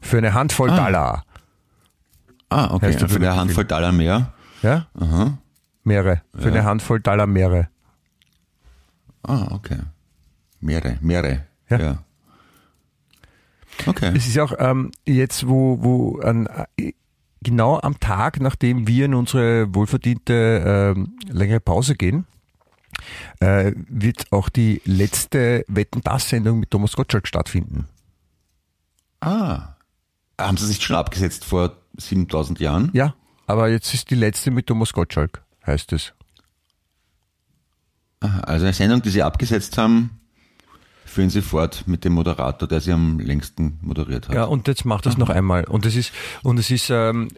[0.00, 1.24] Für eine Handvoll Dollar.
[2.48, 2.86] ah, okay.
[2.86, 3.36] heißt Für eine.
[3.36, 4.32] Handvoll Dollar mehr.
[4.62, 4.86] Ja?
[4.98, 5.38] Aha.
[5.84, 6.22] Meere.
[6.34, 7.68] Für eine Handvoll Dollar Meere.
[9.22, 9.78] Ah, okay.
[10.60, 11.44] Mehrere, mehrere.
[11.68, 11.78] Ja.
[11.78, 11.98] ja.
[13.86, 14.12] Okay.
[14.14, 16.92] Es ist auch ähm, jetzt, wo, wo an, äh,
[17.42, 22.26] genau am Tag, nachdem wir in unsere wohlverdiente ähm, längere Pause gehen,
[23.40, 27.86] äh, wird auch die letzte Wetten das Sendung mit Thomas Gottschalk stattfinden.
[29.20, 29.74] Ah.
[30.38, 32.90] Haben Sie sich schon abgesetzt vor 7000 Jahren?
[32.92, 33.14] Ja,
[33.46, 36.12] aber jetzt ist die letzte mit Thomas Gottschalk, heißt es.
[38.20, 40.20] Aha, Also eine Sendung, die Sie abgesetzt haben,
[41.04, 44.34] führen Sie fort mit dem Moderator, der Sie am längsten moderiert hat.
[44.34, 45.64] Ja, und jetzt macht das noch einmal.
[45.64, 47.28] Und es ist, und es ist, ähm,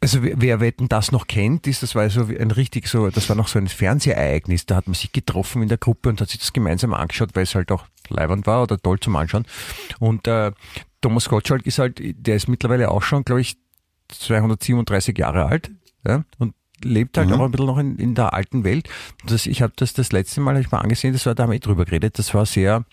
[0.00, 3.36] also wer, Wetten das noch kennt, ist, das war so ein richtig so, das war
[3.36, 4.66] noch so ein Fernsehereignis.
[4.66, 7.42] Da hat man sich getroffen in der Gruppe und hat sich das gemeinsam angeschaut, weil
[7.42, 9.44] es halt auch leibend war oder toll zum Anschauen.
[9.98, 10.52] Und äh,
[11.00, 13.56] Thomas Gottschalk ist halt, der ist mittlerweile auch schon, glaube ich,
[14.08, 15.70] 237 Jahre alt
[16.06, 18.88] ja, und lebt halt auch ein bisschen noch in, in der alten Welt.
[19.26, 21.56] Das, ich habe das das letzte Mal ich mal angesehen, das war da haben wir
[21.56, 22.84] eh drüber geredet, das war sehr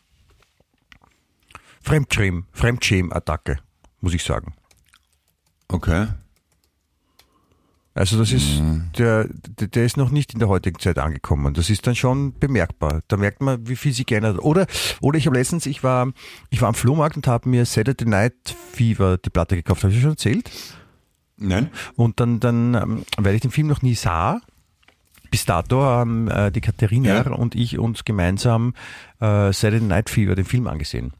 [1.82, 3.60] Fremdschäm, Fremdschäm-Attacke,
[4.02, 4.56] muss ich sagen.
[5.68, 6.08] Okay.
[7.98, 8.62] Also das ist,
[8.98, 11.54] der, der, der ist noch nicht in der heutigen Zeit angekommen.
[11.54, 13.02] Das ist dann schon bemerkbar.
[13.08, 14.44] Da merkt man, wie viel sich geändert hat.
[14.44, 14.68] Oder,
[15.00, 16.12] oder ich habe letztens, ich war,
[16.50, 18.34] ich war am Flohmarkt und habe mir Saturday Night
[18.74, 19.86] Fever die Platte gekauft.
[19.86, 20.52] Habe ich schon erzählt?
[21.38, 21.70] Nein?
[21.96, 24.42] Und dann, dann ähm, weil ich den Film noch nie sah,
[25.32, 27.32] bis dato haben äh, die Katharina Ja.
[27.32, 28.74] und ich uns gemeinsam
[29.22, 31.14] äh, Saturday Night Fever, den Film angesehen.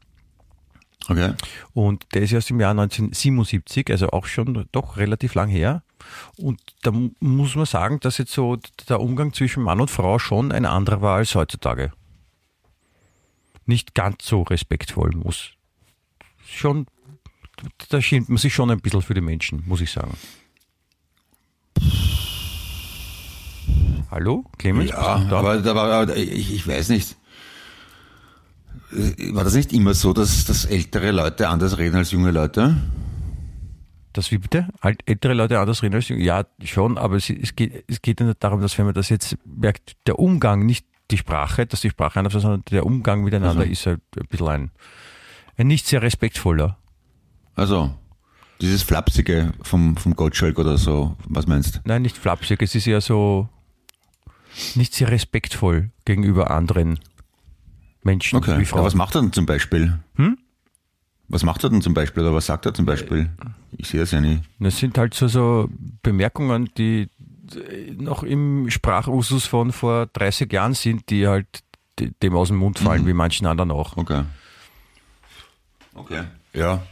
[1.08, 1.32] Okay.
[1.72, 5.82] Und der ist ja aus dem Jahr 1977, also auch schon doch relativ lang her.
[6.36, 10.18] Und da mu- muss man sagen, dass jetzt so der Umgang zwischen Mann und Frau
[10.18, 11.92] schon ein anderer war als heutzutage.
[13.64, 15.50] Nicht ganz so respektvoll muss.
[16.46, 16.86] Schon,
[17.88, 20.16] da schämt man sich schon ein bisschen für die Menschen, muss ich sagen.
[24.10, 24.90] Hallo, Clemens?
[24.90, 25.38] Ja, da?
[25.38, 27.16] aber, da war, aber ich, ich weiß nicht.
[29.32, 32.76] War das nicht immer so, dass, dass ältere Leute anders reden als junge Leute?
[34.16, 34.68] Das wie bitte?
[34.80, 36.08] Alt, ältere Leute anders reden als?
[36.08, 39.10] Ja, schon, aber es, es, geht, es geht ja nicht darum, dass wenn man das
[39.10, 43.22] jetzt merkt, der Umgang, nicht die Sprache, dass die Sprache anders ist, sondern der Umgang
[43.24, 43.70] miteinander Also.
[43.70, 44.70] ist halt ein bisschen ein,
[45.58, 46.78] ein nicht sehr respektvoller.
[47.56, 47.94] Also,
[48.62, 51.80] dieses Flapsige vom, vom Gottschalk oder so, was meinst du?
[51.84, 53.50] Nein, nicht flapsig, es ist ja so
[54.76, 56.98] nicht sehr respektvoll gegenüber anderen
[58.02, 58.82] Menschen Okay, Frauen.
[58.82, 59.98] was macht er denn zum Beispiel?
[60.14, 60.38] Hm?
[61.28, 63.30] Was macht er denn zum Beispiel oder was sagt er zum Beispiel?
[63.78, 64.42] Ich sehe das ja nicht.
[64.58, 65.68] Das sind halt so, so
[66.02, 67.08] Bemerkungen, die
[67.96, 71.46] noch im Sprachusus von vor 30 Jahren sind, die halt
[71.98, 73.06] de- dem aus dem Mund fallen, Mhm.
[73.08, 73.96] wie manchen anderen auch.
[73.96, 74.24] Okay.
[75.94, 76.24] Okay.
[76.54, 76.82] Ja.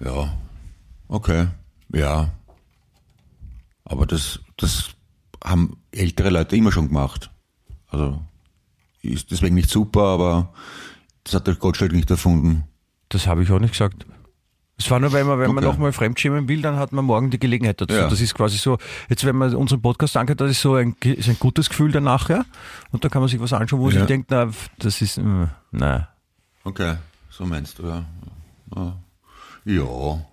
[0.00, 0.36] Ja.
[1.08, 1.48] Okay.
[1.92, 2.30] Ja.
[3.84, 4.90] Aber das, das
[5.42, 7.30] haben ältere Leute immer schon gemacht.
[7.88, 8.20] Also
[9.02, 10.54] ist deswegen nicht super, aber
[11.24, 12.64] das hat der Gottschalk nicht erfunden.
[13.10, 14.06] Das habe ich auch nicht gesagt.
[14.76, 15.72] Es war nur, wenn man, wenn man Okay.
[15.72, 17.94] nochmal fremdschämen will, dann hat man morgen die Gelegenheit dazu.
[17.94, 18.08] Ja.
[18.08, 18.76] Das ist quasi so,
[19.08, 22.28] jetzt wenn man unseren Podcast anhört, das ist so ein, ist ein gutes Gefühl danach,
[22.28, 22.44] ja.
[22.90, 24.00] Und da kann man sich was anschauen, wo man Ja.
[24.00, 26.06] sich denkt, na, das ist, mm, nein.
[26.64, 26.96] Okay,
[27.30, 28.04] so meinst du, ja.
[29.64, 30.24] Ja,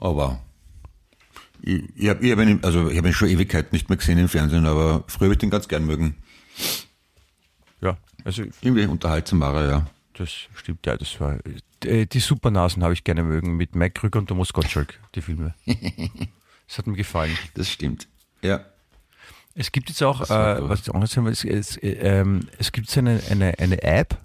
[0.00, 0.40] aber
[1.62, 4.18] ich, ich habe ich hab ihn, also ich hab ihn schon Ewigkeit nicht mehr gesehen
[4.18, 6.16] im Fernsehen, aber früher habe ich den ganz gern mögen.
[7.82, 9.86] Ja, also Irgendwie unterhaltsamer, ja.
[10.14, 11.36] das stimmt, ja, das war,
[11.84, 15.54] äh, die Supernasen habe ich gerne mögen, mit Mike Krüger und Thomas Gottschalk, die Filme.
[16.68, 17.36] Das hat mir gefallen.
[17.54, 18.06] Das stimmt.
[18.42, 18.60] Ja.
[19.56, 22.48] Es gibt jetzt auch, äh, was ich auch noch sagen will, es, es, äh, ähm,
[22.58, 24.16] es gibt eine, eine, eine App,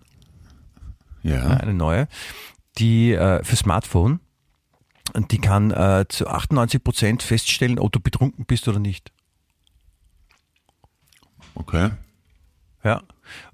[1.23, 1.37] Ja.
[1.37, 2.07] ja, eine neue,
[2.77, 4.19] die äh, für Smartphone,
[5.13, 9.11] und die kann äh, zu 98 Prozent feststellen, ob du betrunken bist oder nicht.
[11.55, 11.91] Okay.
[12.83, 13.01] Ja.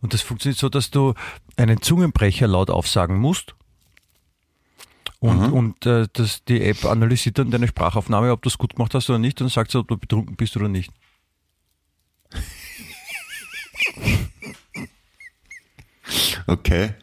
[0.02, 1.14] Und das funktioniert so, dass du
[1.56, 3.56] einen Zungenbrecher laut aufsagen musst.
[5.24, 8.96] Und, und äh, das, die App analysiert dann deine Sprachaufnahme, ob du es gut gemacht
[8.96, 10.92] hast oder nicht, und sagt ob du betrunken bist oder nicht.
[16.48, 16.94] Okay.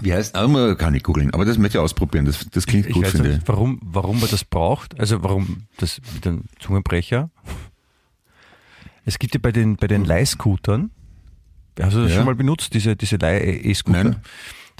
[0.00, 2.94] Wie heißt, aber kann ich googeln, aber das möchte ich ausprobieren, das, das klingt Ich
[2.94, 3.40] gut, weiß finde ich.
[3.48, 7.28] warum, warum man das braucht, also warum das mit dem Zungenbrecher.
[9.04, 10.90] Es gibt ja bei den, bei den Leihscootern,
[11.78, 12.16] hast du das Ja.
[12.16, 14.22] schon mal benutzt, diese, diese Leih-E-Scooter?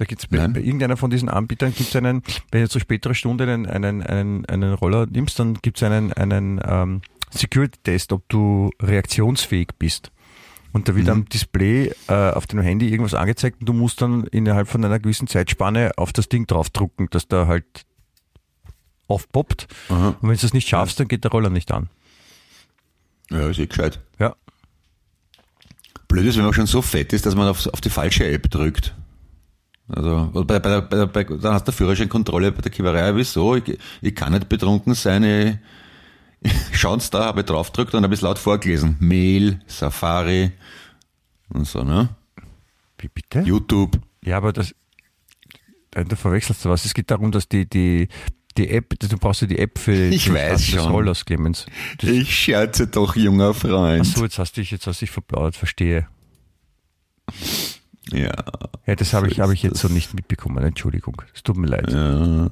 [0.00, 3.44] Da gibt's bei, bei irgendeiner von diesen Anbietern gibt's einen, wenn du zu späterer Stunde
[3.44, 9.68] einen, einen, einen, einen Roller nimmst, dann gibt's einen, einen ähm, Security-Test, ob du reaktionsfähig
[9.78, 10.10] bist.
[10.72, 11.12] Und da wird Mhm.
[11.12, 14.98] am Display äh, auf deinem Handy irgendwas angezeigt und du musst dann innerhalb von einer
[14.98, 17.66] gewissen Zeitspanne auf das Ding draufdrucken, dass da halt
[19.06, 19.68] aufpoppt.
[19.90, 20.16] Aha.
[20.18, 21.90] Und wenn du das nicht schaffst, dann geht der Roller nicht an.
[23.30, 24.00] Ja, ist eh gescheit.
[24.18, 24.34] Ja.
[26.08, 28.50] Blöd ist, wenn man schon so fett ist, dass man auf, auf die falsche App
[28.50, 28.94] drückt.
[29.92, 33.14] Also bei, bei, bei, bei, dann hast du Führerscheinkontrolle bei der Kiewerei.
[33.16, 33.56] Wieso?
[33.56, 35.24] Ich, ich kann nicht betrunken sein.
[36.42, 38.96] Ich, Schauen's da, habe ich draufgedrückt und habe es laut vorgelesen.
[39.00, 40.52] Mail, Safari
[41.52, 42.08] und so, ne?
[42.98, 43.40] Wie bitte?
[43.40, 43.98] YouTube.
[44.24, 44.74] Ja, aber das,
[45.92, 46.84] du verwechselst da was.
[46.84, 48.08] Es geht darum, dass die, die,
[48.56, 50.90] die App, du brauchst ja die App für Ich weiß des schon.
[50.92, 51.66] Rollers, Clemens.
[51.98, 54.06] Das, Ich scherze doch, junger Freund.
[54.06, 56.06] Ach so, jetzt hast du dich, jetzt hast du dich verplaudert, verstehe.
[58.08, 58.32] Ja.
[58.86, 60.64] Ja, das habe ich, habe ist ich jetzt so nicht mitbekommen.
[60.64, 61.22] Entschuldigung.
[61.34, 61.92] Es tut mir leid.
[61.92, 62.50] Ja,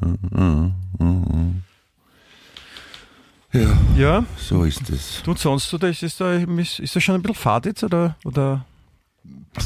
[3.53, 4.25] ja, ja.
[4.37, 5.23] so ist es.
[5.25, 8.17] du und sonst, oder ist, ist, da, ist, das schon ein bisschen fad jetzt, oder,
[8.25, 8.67] oder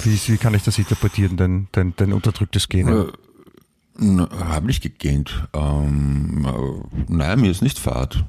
[0.05, 2.92] wie, wie kann ich das interpretieren, dein, dein, dein unterdrücktes Gene?
[2.92, 3.12] Äh,
[3.99, 5.47] na, Hab nicht gegähnt.
[5.53, 8.25] Ähm, äh, nein, mir ist nicht fad.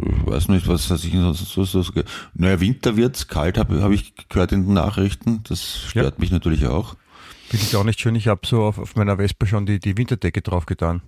[0.00, 1.92] Ich weiß nicht, was was ich sonst so, so, so
[2.34, 5.42] Naja, Winter wird's, kalt habe hab ich gehört in den Nachrichten.
[5.44, 6.20] Das stört Ja.
[6.20, 6.96] mich natürlich auch.
[7.48, 8.14] Finde ich auch nicht schön.
[8.14, 11.00] Ich habe so auf, auf meiner Vespa schon die, die Winterdecke drauf getan.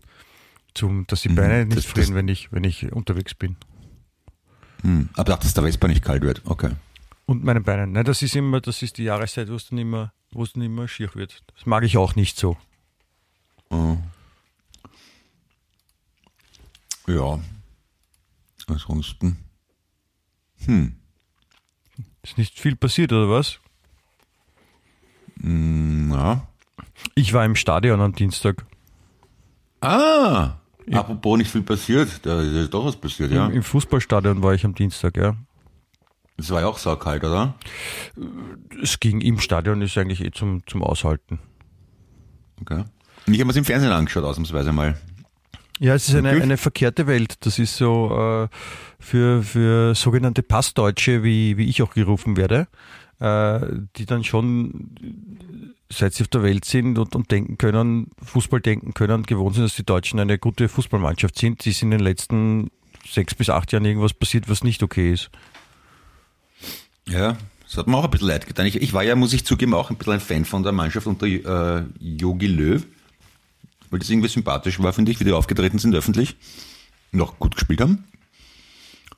[0.74, 1.74] Zum, dass die Beine nicht Mhm.
[1.76, 3.56] das- frieren, das- wenn ich, wenn ich unterwegs bin.
[4.82, 5.08] Hm.
[5.14, 6.42] Aber dass der Vespa nicht kalt wird.
[6.46, 6.70] Okay.
[7.26, 7.86] Und meine Beine.
[7.86, 10.62] Nein, das ist immer, das ist die Jahreszeit, wo es dann immer, wo es dann
[10.62, 11.42] immer schier wird.
[11.54, 12.56] Das mag ich auch nicht so.
[13.70, 13.98] Oh.
[17.06, 17.38] Ja.
[18.70, 19.38] Ansonsten.
[20.64, 20.96] Hm.
[22.22, 23.58] Ist nicht viel passiert, oder was?
[25.36, 26.46] Na.
[27.14, 28.66] Ich war im Stadion am Dienstag.
[29.80, 30.58] Ah!
[30.92, 32.24] Apropos nicht viel passiert.
[32.24, 33.46] Da ist doch was passiert, ja.
[33.46, 35.36] Im, Im Fußballstadion war ich am Dienstag, ja.
[36.36, 37.54] Es war ja auch saukalt, oder?
[38.82, 41.38] Es ging im Stadion, ist eigentlich eh zum, zum Aushalten.
[42.60, 42.84] Okay.
[43.26, 44.98] Und ich habe mir im Fernsehen angeschaut, ausnahmsweise mal.
[45.80, 47.36] Ja, es ist eine, eine verkehrte Welt.
[47.40, 48.48] Das ist so äh,
[48.98, 52.68] für, für sogenannte Passdeutsche, wie, wie ich auch gerufen werde,
[53.18, 53.60] äh,
[53.96, 54.94] die dann schon,
[55.90, 59.64] seit sie auf der Welt sind und, und denken können, Fußball denken können, gewohnt sind,
[59.64, 61.64] dass die Deutschen eine gute Fußballmannschaft sind.
[61.64, 62.70] Die ist in den letzten
[63.08, 65.30] sechs bis acht Jahren irgendwas passiert, was nicht okay ist.
[67.08, 68.66] Ja, das hat mir auch ein bisschen leid getan.
[68.66, 71.06] Ich, ich war ja, muss ich zugeben, auch ein bisschen ein Fan von der Mannschaft
[71.06, 72.86] unter äh, Jogi Löw.
[73.90, 76.36] Weil das irgendwie sympathisch war, finde ich, wie die aufgetreten sind öffentlich.
[77.12, 78.04] Noch gut gespielt haben.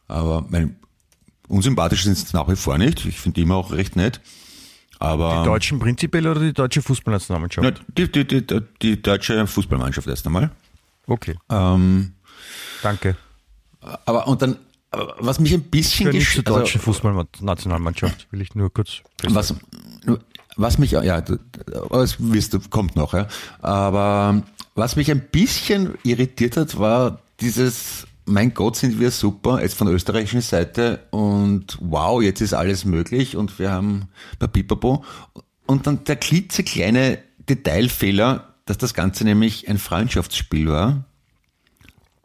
[0.08, 0.76] Aber mein,
[1.48, 3.04] unsympathisch sind sie nach wie vor nicht.
[3.04, 4.20] Ich finde die immer auch recht nett.
[4.98, 7.66] Aber Die Deutschen prinzipiell oder die deutsche Fußballnationalmannschaft?
[7.78, 8.46] na, die, die, die,
[8.80, 10.50] die, deutsche Fußballmannschaft erst einmal.
[11.06, 12.12] Okay, Ähm,
[12.82, 13.16] danke.
[13.80, 14.56] aber und dann,
[14.92, 19.54] aber was mich ein bisschen nicht zur also- deutschen Fußballnationalmannschaft, will ich nur kurz Was,
[20.56, 23.26] was mich, ja, d- d- aber es wirst kommt noch, ja.
[23.60, 24.42] Aber
[24.74, 29.88] was mich ein bisschen irritiert hat, war dieses, mein Gott, sind wir super, jetzt von
[29.88, 35.04] österreichischen Seite und wow, jetzt ist alles möglich und wir haben Papipapo.
[35.66, 41.04] Und dann der klitzekleine Detailfehler, dass das Ganze nämlich ein Freundschaftsspiel war.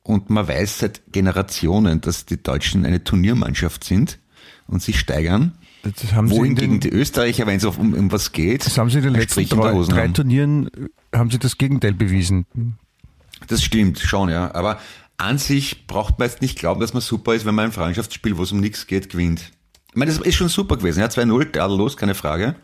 [0.03, 4.19] Und man weiß seit Generationen, dass die Deutschen eine Turniermannschaft sind
[4.67, 5.57] und sich steigern.
[5.91, 8.77] Das haben sie in Wohingegen den, die Österreicher, wenn es um, um was geht, das
[8.77, 10.13] haben sie in den letzten Strich drei, drei haben.
[10.13, 12.45] Turnieren äh, haben sie das Gegenteil bewiesen.
[13.47, 14.53] Das stimmt schon, ja.
[14.53, 14.79] Aber
[15.17, 18.37] an sich braucht man jetzt nicht glauben, dass man super ist, wenn man ein Freundschaftsspiel,
[18.37, 19.51] wo es um nichts geht, gewinnt.
[19.89, 20.99] Ich meine, das ist schon super gewesen.
[20.99, 22.55] Ja, 2-0, tadellos, keine Frage.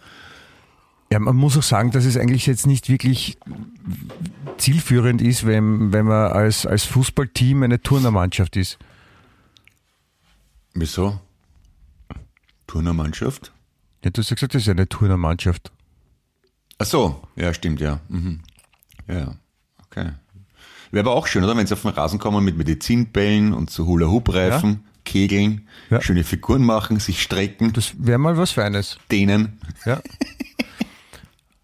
[1.11, 3.37] Ja, man muss auch sagen, dass es eigentlich jetzt nicht wirklich
[4.57, 8.77] zielführend ist, wenn, wenn man als, als Fußballteam eine Turnermannschaft ist.
[10.73, 11.19] Wieso?
[12.67, 13.51] Turnermannschaft?
[14.03, 15.71] Ja, du hast ja gesagt, das ist eine Turnermannschaft.
[16.79, 17.99] Ach so, ja, stimmt, ja.
[18.09, 18.41] Mhm.
[19.07, 19.35] Ja, ja.
[19.85, 20.11] okay.
[20.91, 21.55] Wäre aber auch schön, oder?
[21.57, 26.01] Wenn sie auf den Rasen kommen mit Medizinbällen und so Hula-Hoop-Reifen, Kegeln, Ja.
[26.01, 28.97] schöne Figuren machen, sich strecken, Das wäre mal was Feines.
[29.11, 29.59] dehnen.
[29.85, 30.01] Ja.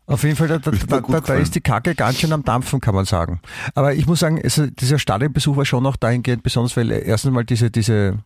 [0.08, 2.96] Auf jeden Fall, da, da, da, da, ist die Kacke ganz schön am Dampfen, kann
[2.96, 3.42] man sagen.
[3.76, 7.46] Aber ich muss sagen, also dieser Stadionbesuch war schon auch dahingehend besonders, weil erstens mal
[7.46, 8.18] diese, diese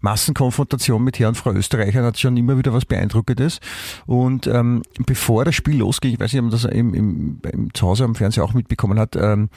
[0.00, 3.60] Massenkonfrontation mit Herr und Frau Österreicher hat schon immer wieder was Beeindruckendes.
[4.06, 7.74] Und ähm, bevor das Spiel losging, ich weiß nicht, ob man das im, im, im
[7.74, 9.48] Zuhause am Fernseher auch mitbekommen hat, ähm,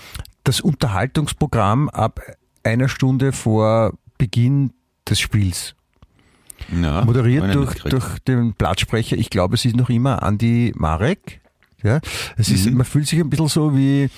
[0.43, 2.19] das Unterhaltungsprogramm ab
[2.63, 4.71] einer Stunde vor Beginn
[5.09, 5.75] des Spiels
[6.81, 9.17] Ja, moderiert durch, durch den Blattsprecher.
[9.17, 11.41] Ich glaube, es ist noch immer Andi Marek.
[11.83, 11.99] Ja,
[12.37, 12.77] es ist, Mhm.
[12.77, 14.09] man fühlt sich ein bisschen so wie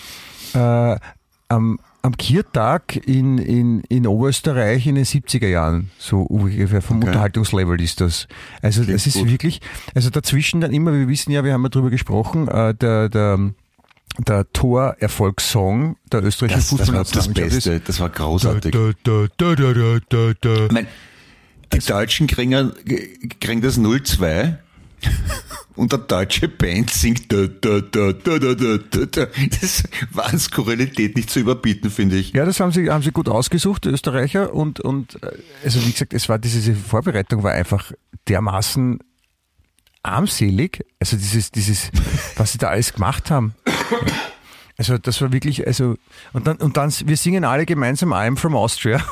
[0.54, 0.96] äh,
[1.50, 5.92] am, am Kiertag in, in, in Oberösterreich in den 70er Jahren.
[5.98, 7.08] So ungefähr vom Okay.
[7.08, 8.28] Unterhaltungslevel ist das.
[8.62, 9.30] Also Klingt das ist gut.
[9.30, 9.62] wirklich,
[9.94, 13.52] also dazwischen dann immer, wir wissen ja, wir haben ja drüber gesprochen, äh, der, der,
[14.18, 18.72] der Torerfolgssong der österreichischen das, das war das Fußballnationalmannschaft Beste, das war großartig.
[18.72, 20.66] Da, da, da, da, da, da, da.
[20.66, 20.88] Ich mein,
[21.74, 22.72] die Deutschen kriegen,
[23.40, 24.58] kriegen das 0-2
[25.76, 29.28] und der deutsche Band singt da, da, da, da, da, da, da, da.
[29.62, 32.34] Das war an Skurrilität nicht zu überbieten, finde ich.
[32.34, 34.54] Ja, das haben sie, haben sie gut ausgesucht, die Österreicher.
[34.54, 35.32] Und, und äh,
[35.64, 37.92] also wie gesagt, es war diese, diese Vorbereitung war einfach
[38.28, 39.00] dermaßen
[40.04, 40.86] armselig.
[41.00, 41.92] Also dieses, dieses,
[42.36, 43.54] was sie da alles gemacht haben.
[44.78, 45.98] Also das war wirklich, also
[46.32, 49.04] und dann, und dann, wir singen alle gemeinsam I'm from Austria.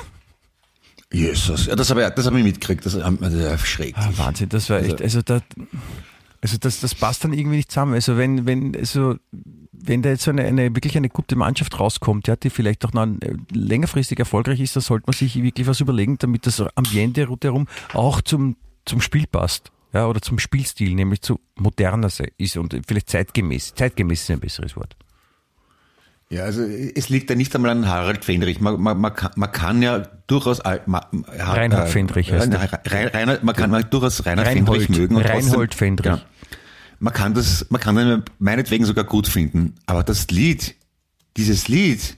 [1.12, 3.96] Jesus, ja, das habe ich, das hab ich mitgekriegt, das, das ist schräg.
[3.98, 5.40] Ah, Wahnsinn, das war echt, also da,
[6.42, 7.94] also das, das passt dann irgendwie nicht zusammen.
[7.94, 9.16] Also wenn, wenn, also
[9.72, 12.94] wenn da jetzt so eine, eine wirklich eine gute Mannschaft rauskommt, ja, die vielleicht auch
[12.94, 17.26] noch äh, längerfristig erfolgreich ist, dann sollte man sich wirklich was überlegen, damit das Ambiente
[17.26, 19.72] rundherum auch zum, zum Spiel passt.
[19.94, 23.74] Ja, oder zum Spielstil, nämlich zu moderner ist und vielleicht zeitgemäß.
[23.74, 24.98] Zeitgemäß ist ein besseres Wort.
[26.30, 28.60] Ja, also es liegt ja nicht einmal an Harald Fendrich.
[28.60, 31.10] Man, man, man, kann, man kann ja durchaus al- ma,
[31.40, 35.16] ha- Reinhard Fendrich heißt Rein, Rein, Reinhard, man kann man durchaus Reinhard Reinhold- Fendrich mögen.
[35.16, 36.06] Und Reinhold Fendrich.
[36.12, 36.22] Ja,
[37.00, 39.76] man kann das, man kann den meinetwegen sogar gut finden.
[39.86, 40.76] Aber das Lied,
[41.38, 42.18] dieses Lied,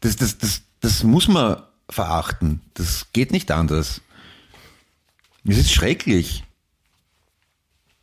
[0.00, 2.60] das, das, das, das muss man verachten.
[2.74, 4.02] Das geht nicht anders.
[5.46, 6.44] Es ist schrecklich.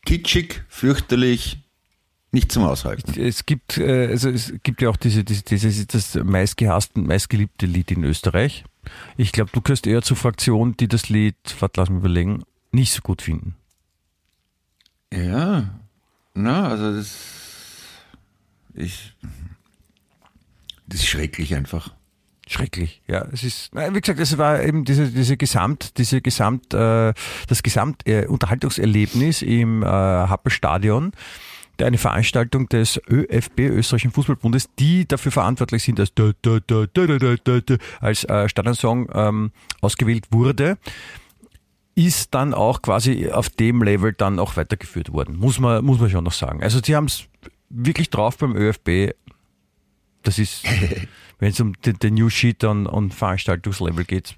[0.05, 1.59] Kitschig, fürchterlich,
[2.32, 3.19] nicht zum Aushalten.
[3.19, 7.91] Es gibt, äh, also es gibt ja auch diese, diese, dieses das meistgehasste, meistgeliebte Lied
[7.91, 8.65] in Österreich.
[9.17, 12.91] Ich glaube, du gehörst eher zur Fraktion, die das Lied, warte, lass mich überlegen, nicht
[12.91, 13.55] so gut finden.
[15.13, 15.69] Ja,
[16.34, 17.17] na, also das,
[18.75, 19.15] ich,
[20.86, 21.93] das ist schrecklich einfach.
[22.49, 23.28] Schrecklich, ja.
[23.34, 27.13] Es ist, wie gesagt, es war eben diese, diese Gesamt, diese Gesamt, äh,
[27.47, 31.17] das Gesamt äh, Unterhaltungserlebnis im äh, Happelstadion, der
[31.82, 36.11] eine Veranstaltung des ÖFB, Österreichischen Fußballbundes, die dafür verantwortlich sind, dass
[37.99, 39.51] als äh, Standardsong ähm,
[39.82, 40.78] ausgewählt wurde
[41.97, 46.11] ist dann auch quasi auf dem Level dann auch weitergeführt worden, muss man, muss man
[46.11, 46.61] schon noch sagen.
[46.61, 47.23] Also sie haben es
[47.69, 49.15] wirklich drauf beim ÖFB.
[50.21, 50.63] Das ist,
[51.39, 54.36] wenn es um den, den New Sheet und, und Veranstaltungslevel geht,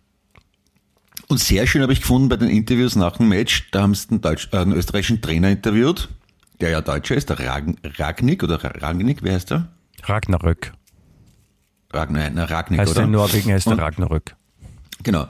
[1.27, 4.07] und sehr schön habe ich gefunden bei den Interviews nach dem Match, da haben sie
[4.07, 6.09] den, Deutsch, äh, den österreichischen Trainer interviewt
[6.61, 7.63] der ja Deutscher ist, der Rag,
[7.97, 9.67] Ragnik oder Ra- Ragnik, wer heißt der?
[10.03, 10.71] Ragnarök.
[11.91, 13.03] Ragnar, na, Ragnik, Heißt oder?
[13.03, 14.35] in Norwegen heißt der Und- Ragnarök.
[15.03, 15.27] Genau.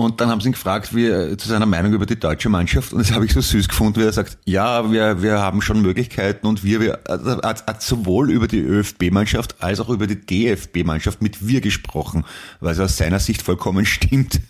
[0.00, 2.92] Und dann haben sie ihn gefragt, wie, äh, zu seiner Meinung über die deutsche Mannschaft.
[2.92, 5.82] Und das habe ich so süß gefunden, wie er sagt, ja, wir, wir haben schon
[5.82, 10.24] Möglichkeiten und wir, wir also hat, hat sowohl über die ÖFB-Mannschaft als auch über die
[10.24, 12.24] DFB-Mannschaft mit wir gesprochen,
[12.60, 14.40] weil es aus seiner Sicht vollkommen stimmt.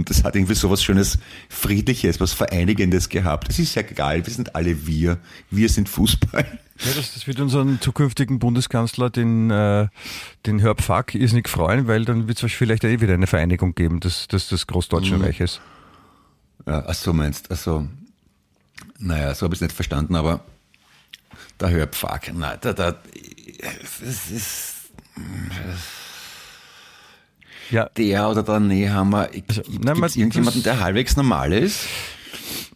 [0.00, 3.50] Und das hat irgendwie so was Schönes, Friedliches, was Vereinigendes gehabt.
[3.50, 5.18] Es ist ja egal, wir sind alle wir.
[5.50, 6.44] Wir sind Fußball.
[6.82, 9.88] Ja, das, das wird unseren zukünftigen Bundeskanzler, den, äh,
[10.46, 14.00] den Herb Fuck, irrsinnig freuen, weil dann wird es vielleicht eh wieder eine Vereinigung geben
[14.00, 15.24] des, des, des Großdeutschen Mhm.
[15.24, 15.60] Reiches.
[16.66, 17.86] Ja, ach so meinst, ach so.
[18.98, 20.40] Naja, so habe ich es nicht verstanden, aber
[21.60, 22.32] Der Hörpfag.
[22.34, 24.74] Nein, da, da, das ist
[27.70, 29.28] Ja, der oder der Nehammer.
[29.48, 31.86] Also, Gibt es irgendjemanden, der halbwegs normal ist?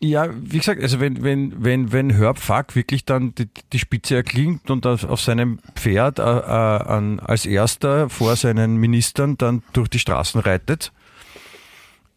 [0.01, 4.71] Ja, wie gesagt, also wenn, wenn, wenn, wenn Herbfuck wirklich dann die, die Spitze erklingt
[4.71, 9.89] und auf, auf seinem Pferd äh, äh, an, als erster vor seinen Ministern dann durch
[9.89, 10.93] die Straßen reitet,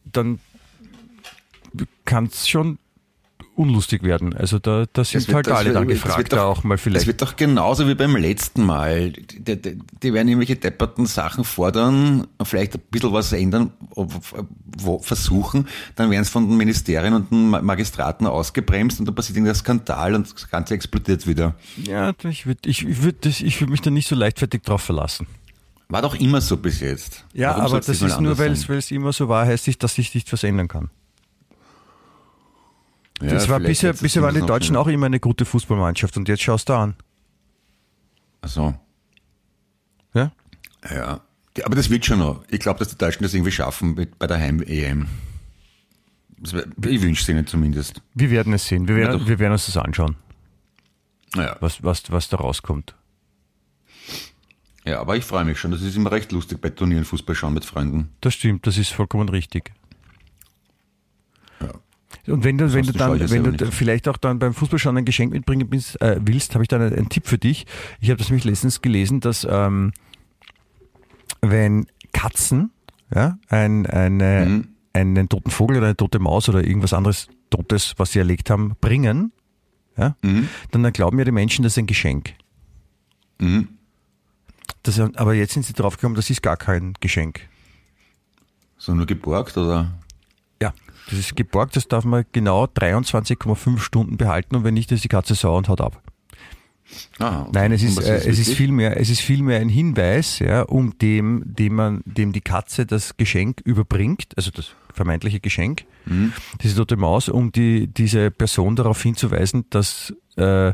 [0.03, 0.39] dann
[2.05, 2.77] kann es schon
[3.57, 4.35] unlustig werden.
[4.35, 6.63] Also da, da sind Das halt das alle wird- dann das gefragt, doch- da auch
[6.63, 7.07] mal Das vielleicht.
[7.07, 9.11] wird doch genauso wie beim letzten Mal.
[9.11, 14.13] Die, die, die werden irgendwelche depperten Sachen fordern, vielleicht ein bisschen was ändern, ob-
[14.77, 19.15] wo, versuchen, dann werden es von den Ministerien und den Ma- Magistraten ausgebremst und dann
[19.15, 21.55] passiert irgendein Skandal und das Ganze explodiert wieder.
[21.83, 24.81] Ja, ich würde ich, ich würd das- ich würd mich da nicht so leichtfertig drauf
[24.83, 25.27] verlassen.
[25.89, 27.23] War doch immer so bis jetzt.
[27.33, 29.95] Ja, Warum aber das ist nur, weil es es immer so war, heißt nicht, dass
[29.95, 30.89] sich nicht was ändern kann.
[33.21, 36.43] Ja, das war bisher, bisher waren die Deutschen auch immer eine gute Fußballmannschaft und jetzt
[36.43, 36.95] schaust du an.
[38.41, 38.75] Ach so.
[40.13, 40.31] Ja?
[40.89, 41.21] Ja.
[41.65, 42.43] Aber das wird schon noch.
[42.49, 45.07] Ich glaube, dass die Deutschen das irgendwie schaffen bei der Heim-EM.
[46.43, 48.01] Ich wünsche es ihnen zumindest.
[48.13, 48.87] Wir werden es sehen.
[48.87, 49.27] Wir Ja, werden, doch.
[49.27, 50.15] wir werden uns das anschauen,
[51.33, 51.57] Naja.
[51.59, 52.93] was, was, was da rauskommt.
[54.85, 55.71] Ja, aber ich freue mich schon.
[55.71, 58.09] Das ist immer recht lustig bei Turnieren Fußball schauen mit Freunden.
[58.21, 59.71] Das stimmt, das ist vollkommen richtig.
[62.27, 63.73] Und wenn du, wenn du dann, wenn du nicht.
[63.73, 66.93] vielleicht auch dann beim Fußballschauen ein Geschenk mitbringen bist, äh, willst, habe ich dann einen,
[66.95, 67.65] einen Tipp für dich.
[67.99, 69.91] Ich habe das nämlich letztens gelesen, dass ähm,
[71.41, 72.71] wenn Katzen
[73.13, 74.67] ja, ein, eine, Mhm.
[74.93, 78.75] einen toten Vogel oder eine tote Maus oder irgendwas anderes Totes, was sie erlegt haben,
[78.81, 79.31] bringen,
[79.97, 80.49] ja, Mhm.
[80.71, 82.33] dann glauben ja die Menschen, das ist ein Geschenk.
[83.39, 83.69] Mhm.
[84.83, 87.41] Das, aber jetzt sind sie draufgekommen, das ist gar kein Geschenk.
[88.77, 89.91] So nur geborgt oder?
[91.09, 95.07] Das ist geborgt, das darf man genau 23,5 Stunden behalten und wenn nicht, ist die
[95.07, 96.01] Katze sauer und haut ab.
[97.19, 97.51] Ah, okay.
[97.53, 101.43] Nein, es ist, äh, es ist vielmehr, es ist vielmehr ein Hinweis, ja, um dem,
[101.45, 106.31] dem man, dem die Katze das Geschenk überbringt, also das vermeintliche Geschenk, Mhm.
[106.61, 110.71] diese tote Maus, um die, diese Person darauf hinzuweisen, dass äh,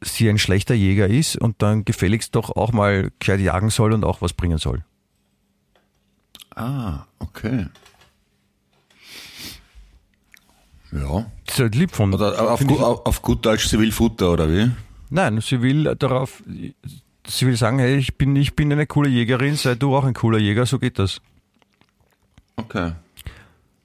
[0.00, 4.04] sie ein schlechter Jäger ist und dann gefälligst doch auch mal gescheit jagen soll und
[4.04, 4.84] auch was bringen soll.
[6.54, 7.66] Ah, okay.
[10.92, 11.26] Ja.
[11.46, 12.12] Das ist halt lieb von.
[12.14, 14.70] Oder auf, find gu- ich- auf, gut Deutsch, sie will Futter, oder wie?
[15.10, 16.42] Nein, sie will darauf,
[17.26, 20.14] sie will sagen, hey, ich bin, ich bin eine coole Jägerin, sei du auch ein
[20.14, 21.20] cooler Jäger, so geht das.
[22.56, 22.92] Okay.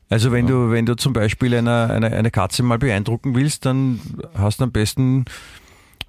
[0.09, 3.99] Also wenn du, wenn du zum Beispiel eine, eine, eine Katze mal beeindrucken willst, dann
[4.35, 5.25] hast du am besten,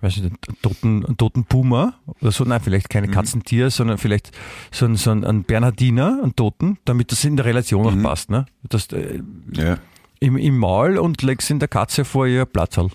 [0.03, 4.33] weiß nicht, einen toten, einen toten Puma oder so, nein, vielleicht keine Katzentier, sondern vielleicht
[4.71, 8.29] so ein, so ein, ein Bernhardiner, einen Toten, damit das in der Relation auch passt,
[8.29, 8.45] ne?
[8.69, 9.23] Das, äh,
[9.53, 9.79] Ja.
[10.21, 12.91] Im, im Maul und legst in der Katze vor ihr Platzerl.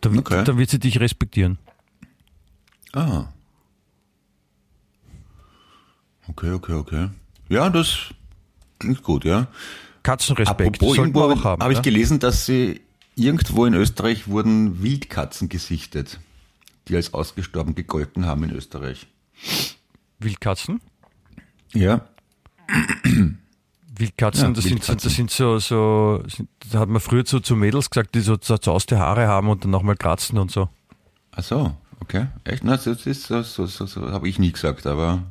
[0.00, 0.44] Da, wird- Okay.
[0.44, 1.58] da wird sie dich respektieren.
[2.92, 3.26] Ah.
[6.28, 7.08] Okay, okay, okay.
[7.48, 8.14] Ja, das
[8.78, 9.48] klingt gut, ja.
[10.02, 11.62] Katzenrespekt Apropos, irgendwo habe auch haben.
[11.62, 11.82] hab ich ja?
[11.82, 12.80] gelesen, dass sie
[13.16, 16.20] irgendwo in Österreich wurden Wildkatzen gesichtet,
[16.88, 19.06] die als ausgestorben gegolten haben in Österreich.
[20.20, 20.80] Wildkatzen?
[21.74, 22.06] Ja.
[24.00, 25.08] Wildkatzen, Ja, das, Sind, so- Wildkatzen.
[25.08, 28.36] das sind so, so sind, da hat man früher zu, zu Mädels gesagt, die so
[28.36, 30.68] zerzauste Haare haben und dann nochmal kratzen und so.
[31.32, 32.26] Ach so, okay.
[32.44, 32.64] Echt?
[32.64, 35.22] Na, das ist so, so, so, so habe ich nie gesagt, aber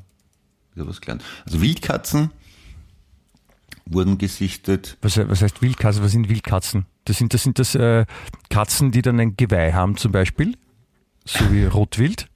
[0.75, 1.23] wieder was gelernt.
[1.45, 2.29] Also Wildkatzen
[3.85, 4.97] wurden gesichtet.
[5.01, 6.03] Was, was heißt Wildkatzen?
[6.03, 6.85] Was sind Wildkatzen?
[7.05, 8.05] Das sind das, sind das äh,
[8.49, 10.55] Katzen, die dann ein Geweih haben zum Beispiel,
[11.25, 12.28] so wie Rotwild?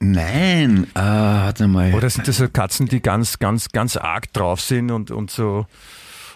[0.00, 1.92] Nein, ah, warte mal.
[1.92, 5.66] Oder sind das so Katzen, die ganz, ganz, ganz arg drauf sind und, und so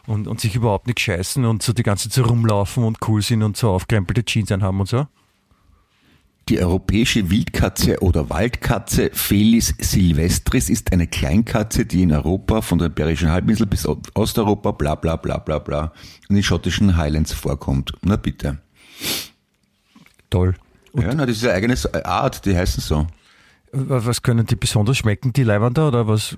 [0.06, 3.22] und, und sich überhaupt nicht scheißen und so die ganze Zeit so rumlaufen und cool
[3.22, 5.06] sind und so aufkrempelte Jeans anhaben und so?
[6.48, 12.88] Die europäische Wildkatze oder Waldkatze Felis silvestris ist eine Kleinkatze, die in Europa von der
[12.88, 15.92] Iberischen Halbinsel bis Osteuropa bla bla bla bla bla
[16.28, 17.92] in den schottischen Highlands vorkommt.
[18.02, 18.58] Na bitte.
[20.30, 20.54] Toll.
[20.94, 23.06] ja, na, das ist eine eigene Art, die heißen so.
[23.72, 26.36] Was können die besonders schmecken, die Leibwander oder was?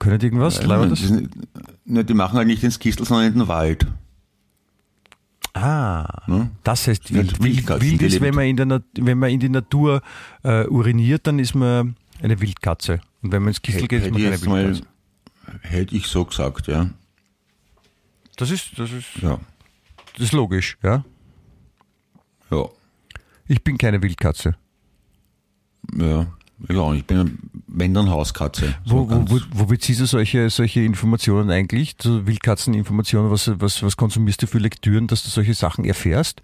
[0.00, 0.62] Können die irgendwas?
[0.62, 0.98] Leibwanders?
[1.00, 1.30] die, sind-
[1.84, 3.86] na, die machen halt nicht ins Kistel, sondern in den Wald.
[5.54, 6.50] Ah, Ne?
[6.64, 7.38] das heißt wild.
[7.40, 10.00] Wild, Wildkatzen, wild die ist, wenn man, in der wenn man in die Natur
[10.42, 13.00] äh, uriniert, dann ist man eine Wildkatze.
[13.22, 14.88] Und wenn man ins Kistel geht, ist man keine jetzt mal, Wildkatze.
[15.60, 16.88] hätte ich so gesagt, ja.
[18.36, 19.38] Das ist, das, ist, Ja.
[20.14, 21.04] das ist logisch, ja.
[22.50, 22.68] Ja.
[23.46, 24.54] Ich bin keine Wildkatze.
[25.96, 26.26] Ja.
[26.70, 28.74] Ja, ich bin, wenn dann Hauskatze.
[28.84, 31.96] So Wo, wo, wo, beziehst du solche, solche Informationen eigentlich?
[32.00, 36.40] So Wildkatzeninformationen, was, was, was konsumierst du für Lektüren, dass du solche Sachen erfährst?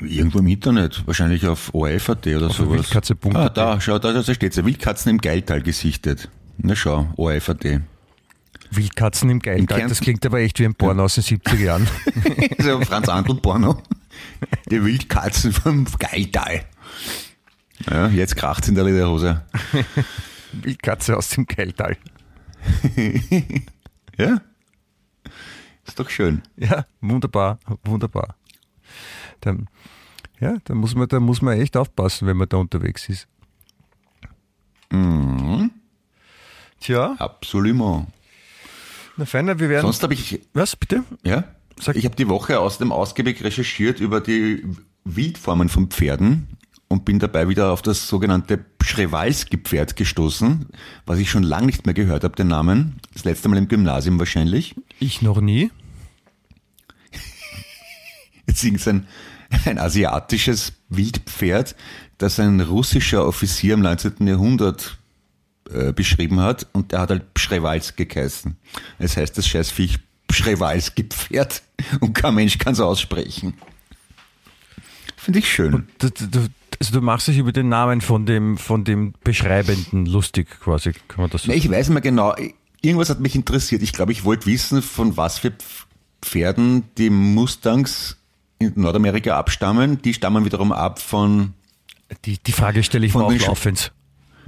[0.00, 2.76] Irgendwo im Internet, wahrscheinlich auf ORF.at oder Auf sowas.
[2.78, 3.34] Wildkatze.at.
[3.34, 4.64] Ah, da, schau, da, da steht's ja.
[4.64, 6.28] Wildkatzen im Geiltal gesichtet.
[6.58, 7.64] Na schau, ORF.at.
[8.70, 9.66] Wildkatzen im Geiltal.
[9.66, 11.88] Kärnten- Das klingt aber echt wie ein Porno aus den 70er Jahren.
[12.58, 13.82] so Franz Antl Porno.
[14.70, 16.62] Die Wildkatzen vom Geiltal.
[17.90, 19.44] Ja, jetzt kracht's in der Lederhose.
[20.52, 21.96] Wildkatze aus dem Geiltal.
[24.18, 24.40] Ja?
[25.86, 26.42] Ist doch schön.
[26.56, 28.34] Ja, wunderbar, wunderbar.
[29.40, 29.68] Dann,
[30.40, 33.28] ja, da muss man, da muss man echt aufpassen, wenn man da unterwegs ist.
[34.90, 35.70] Mhm.
[36.80, 37.76] Tja, Absolut.
[39.16, 39.82] na feiner, wir werden.
[39.82, 41.04] Sonst habe ich, was, bitte?
[41.22, 41.44] ja,
[41.80, 44.64] Sag- ich habe die Woche außerdem ausgiebig recherchiert über die
[45.04, 46.48] Wildformen von Pferden
[46.98, 50.66] und bin dabei wieder auf das sogenannte Przewalski-Pferd gestoßen,
[51.06, 52.96] was ich schon lange nicht mehr gehört habe, den Namen.
[53.12, 54.74] Das letzte Mal im Gymnasium wahrscheinlich.
[54.98, 55.70] Ich noch nie.
[58.48, 59.06] Jetzt ist ein,
[59.64, 61.76] ein asiatisches Wildpferd,
[62.18, 64.26] das ein russischer Offizier im 19.
[64.26, 64.98] Jahrhundert
[65.70, 68.56] äh, beschrieben hat und der hat halt Przewalski geheißen.
[68.98, 71.62] Das heißt, das Scheißviech Przewalski-Pferd
[72.00, 73.54] und kein Mensch kann es aussprechen.
[75.28, 75.86] Finde ich schön.
[75.98, 76.48] Du, du,
[76.80, 81.20] also du machst dich über den Namen von dem, von dem Beschreibenden lustig, quasi, kann
[81.20, 81.58] man das Na, sagen?
[81.58, 82.34] ich weiß mehr genau.
[82.80, 83.82] Irgendwas hat mich interessiert.
[83.82, 85.84] Ich glaube, ich wollte wissen, von was für Pf-
[86.22, 88.16] Pferden die Mustangs
[88.58, 90.00] in Nordamerika abstammen.
[90.00, 91.52] Die stammen wiederum ab von
[92.24, 93.92] Die, die Frage stelle ich Von mir auch laufend.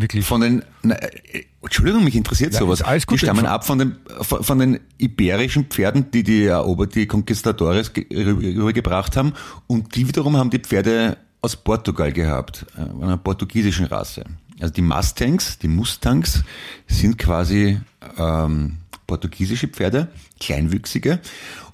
[0.01, 0.25] Wirklich.
[0.27, 2.83] Von den, na, äh, Entschuldigung, mich interessiert Ja, sowas.
[2.83, 3.21] alles gut.
[3.21, 8.07] Die stammen ab von den, von, den iberischen Pferden, die die Erober, die Conquistadores ge-
[8.11, 9.35] rü- rübergebracht haben.
[9.67, 14.25] Und die wiederum haben die Pferde aus Portugal gehabt, äh, einer portugiesischen Rasse.
[14.61, 16.45] Also die Mustangs, die Mustangs
[16.87, 17.81] sind quasi
[18.19, 21.21] ähm, portugiesische Pferde, kleinwüchsige.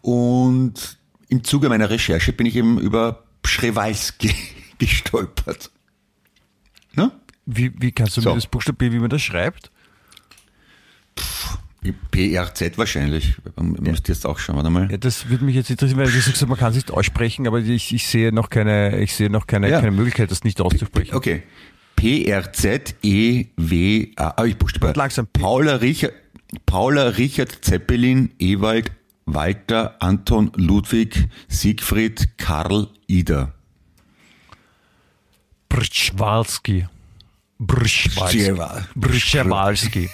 [0.02, 0.98] Und
[1.28, 4.32] im Zuge meiner Recherche bin ich eben über Przewalski
[4.78, 5.70] gestolpert.
[6.94, 7.10] Ne?
[7.46, 8.30] Wie, wie kannst du So.
[8.30, 9.70] mir das buchstabieren, wie man das schreibt?
[12.10, 13.36] PRZ wahrscheinlich.
[13.60, 14.90] Müsst ihr jetzt auch schauen, warte mal.
[14.90, 17.60] Ja, das würde mich jetzt interessieren, weil du sagst, man kann es nicht aussprechen, aber
[17.60, 19.78] ich, ich sehe noch keine, ich sehe noch keine, Ja.
[19.80, 21.14] keine Möglichkeit, das nicht auszusprechen.
[21.14, 21.44] Okay.
[23.06, 24.34] P-R-Z-E-W-A.
[24.36, 24.92] Ah, ich buchstabiere.
[24.96, 25.28] Langsam.
[25.32, 26.12] Paula Richard,
[26.66, 28.90] Paula Richard Zeppelin, Ewald,
[29.26, 33.52] Walter, Anton, Ludwig, Siegfried, Karl, Ida.
[35.68, 36.86] Brschwalski.
[37.58, 40.08] Brschewalski.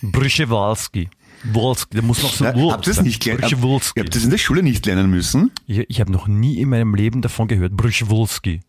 [0.00, 1.08] Brschewalski.
[1.44, 3.42] Wolski, da muss noch so Wurst habt ihr das nicht gelernt?
[3.42, 3.52] Hab-.
[3.96, 5.50] Ihr habt das in der Schule nicht lernen müssen?
[5.66, 7.72] Ich, ich habe noch nie in meinem Leben davon gehört.
[7.76, 8.60] Brschwulski.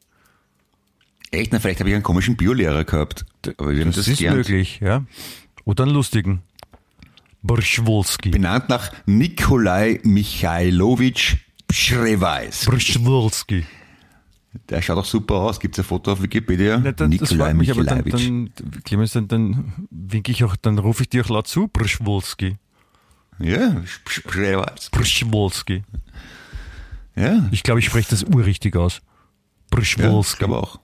[1.30, 1.51] Echt?
[1.51, 3.26] Na, vielleicht habe ich einen komischen Biolehrer gehabt.
[3.57, 4.38] Aber wir Das, das, ist gelernt.
[4.38, 5.03] möglich, ja.
[5.66, 6.41] Oder einen lustigen.
[7.43, 8.30] Brschwulski.
[8.30, 11.36] Benannt nach Nikolai Michailowitsch
[11.68, 12.70] Przewalski.
[12.72, 13.66] Brschwulski.
[14.70, 15.60] Der schaut auch super aus.
[15.60, 16.78] Gibt's ein Foto auf Wikipedia?
[16.84, 18.49] Ja, dann, das Nikolai mich, dann, dann,
[18.84, 22.58] Clemens, dann, dann winke ich auch, dann rufe ich dir auch laut zu, Brschwulski.
[23.39, 23.82] Ja.
[24.91, 25.84] Brschwulski.
[27.16, 29.01] Ja, Ich glaube, ich spreche das urrichtig aus.
[29.72, 30.80] ja ich glaube auch.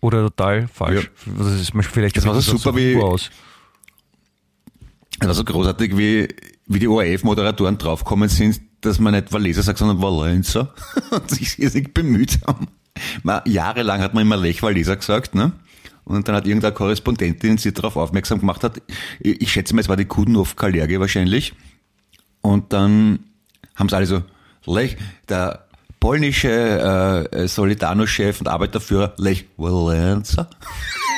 [0.00, 1.10] Oder total falsch.
[1.38, 3.30] Das ist vielleicht Das war so super wie- aus.
[5.18, 6.28] Das war so großartig, wie,
[6.66, 10.74] wie die ORF-Moderatoren draufgekommen sind, dass man nicht Waleser sagt, sondern Valenza
[11.10, 12.68] und sich irrsinnig bemüht haben.
[13.22, 15.52] Man, jahrelang hat man immer Lech Waleser gesagt, ne?
[16.04, 18.82] Und dann hat irgendeine Korrespondentin sie darauf aufmerksam gemacht hat,
[19.20, 21.54] ich, schätze mal, es war die Kudenhof Kalerge wahrscheinlich.
[22.40, 23.20] Und dann
[23.76, 24.22] haben sie alle so,
[24.66, 24.96] Lech,
[25.28, 25.66] der
[26.00, 30.50] polnische äh, Solidarno-Chef und Arbeiterführer Lech Walenza.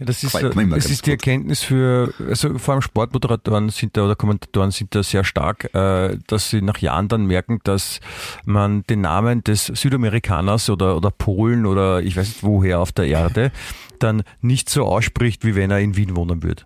[0.00, 1.20] Ja, das ist, das ist die gut.
[1.20, 6.16] Erkenntnis für, also vor allem Sportmoderatoren sind da oder Kommentatoren sind da sehr stark, äh,
[6.26, 8.00] dass sie nach Jahren dann merken, dass
[8.46, 13.08] man den Namen des Südamerikaners oder, oder Polen oder ich weiß nicht woher auf der
[13.08, 13.52] Erde
[13.98, 16.62] dann nicht so ausspricht, wie wenn er in Wien wohnen würde.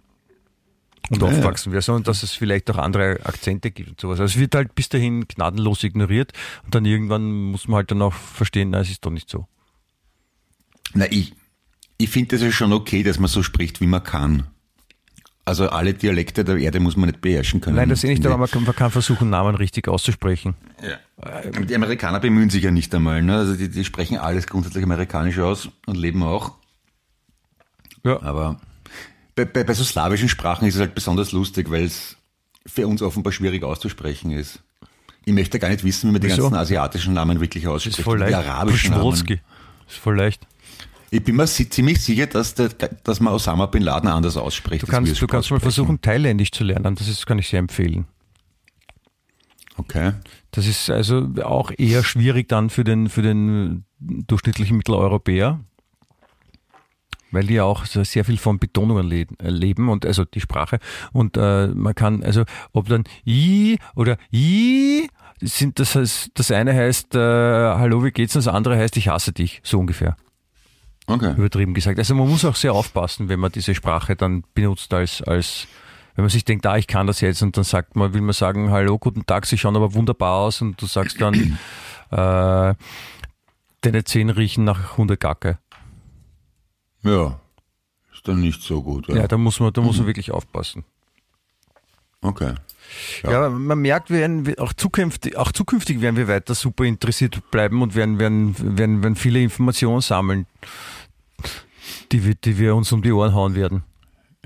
[1.10, 1.26] Und ja.
[1.28, 4.20] aufwachsen wäre, sondern dass es vielleicht auch andere Akzente gibt und sowas.
[4.20, 6.32] Also es wird halt bis dahin gnadenlos ignoriert
[6.64, 9.48] und dann irgendwann muss man halt dann auch verstehen, na, es ist doch nicht so.
[10.94, 11.34] Na, ich,
[11.98, 14.44] ich finde das ja schon okay, dass man so spricht, wie man kann.
[15.46, 17.76] Also alle Dialekte der Erde muss man nicht beherrschen können.
[17.76, 20.54] Nein, das ist eh nicht, aber man kann, man kann versuchen, Namen richtig auszusprechen.
[20.82, 21.66] ich.
[21.66, 23.22] Die Amerikaner bemühen sich ja nicht einmal.
[23.22, 23.36] Ne?
[23.36, 26.52] Also die, die sprechen alles grundsätzlich amerikanisch aus und leben auch.
[28.04, 28.22] Ja.
[28.22, 28.58] Aber
[29.34, 32.16] bei, bei, bei so slawischen Sprachen ist es halt besonders lustig, weil es
[32.66, 34.60] für uns offenbar schwierig auszusprechen ist.
[35.26, 36.42] Ich möchte gar nicht wissen, wie man die Wieso?
[36.42, 37.98] ganzen asiatischen Namen wirklich ausspricht.
[37.98, 38.34] ist voll die leicht.
[38.48, 39.12] arabischen Namen.
[39.12, 40.46] Ist voll leicht.
[41.14, 44.82] Ich bin mir ziemlich sicher, dass, der, dass man Osama Bin Laden anders ausspricht.
[44.82, 46.96] Du kannst, du kannst mal versuchen, Thailändisch zu lernen.
[46.96, 48.06] Das ist, kann ich sehr empfehlen.
[49.76, 50.14] Okay.
[50.50, 55.60] Das ist also auch eher schwierig dann für den, für den durchschnittlichen Mitteleuropäer,
[57.30, 60.80] weil die ja auch sehr viel von Betonungen äh, leben und also die Sprache
[61.12, 62.42] und äh, man kann also
[62.72, 65.08] ob dann i oder i
[65.40, 69.08] sind das heißt, das eine heißt äh, hallo wie geht's und das andere heißt ich
[69.08, 70.16] hasse dich so ungefähr
[71.06, 71.34] Okay.
[71.36, 71.98] übertrieben gesagt.
[71.98, 75.66] Also man muss auch sehr aufpassen, wenn man diese Sprache dann benutzt als als
[76.14, 78.32] wenn man sich denkt, ah, ich kann das jetzt und dann sagt man, will man
[78.32, 81.34] sagen, hallo, guten Tag, Sie schauen aber wunderbar aus und du sagst dann,
[82.10, 82.74] äh,
[83.80, 85.58] deine Zähne riechen nach Hundegacke.
[87.02, 87.40] Ja.
[88.12, 89.08] Ist dann nicht so gut.
[89.08, 89.16] Ja.
[89.16, 90.84] Ja, da muss man, da muss man wirklich aufpassen.
[92.24, 92.54] Okay.
[93.22, 97.50] Ja, aber man merkt, wir werden auch zukünftig, auch zukünftig werden wir weiter super interessiert
[97.50, 100.46] bleiben und werden, werden, werden, werden viele Informationen sammeln,
[102.12, 103.82] die wir, die wir uns um die Ohren hauen werden.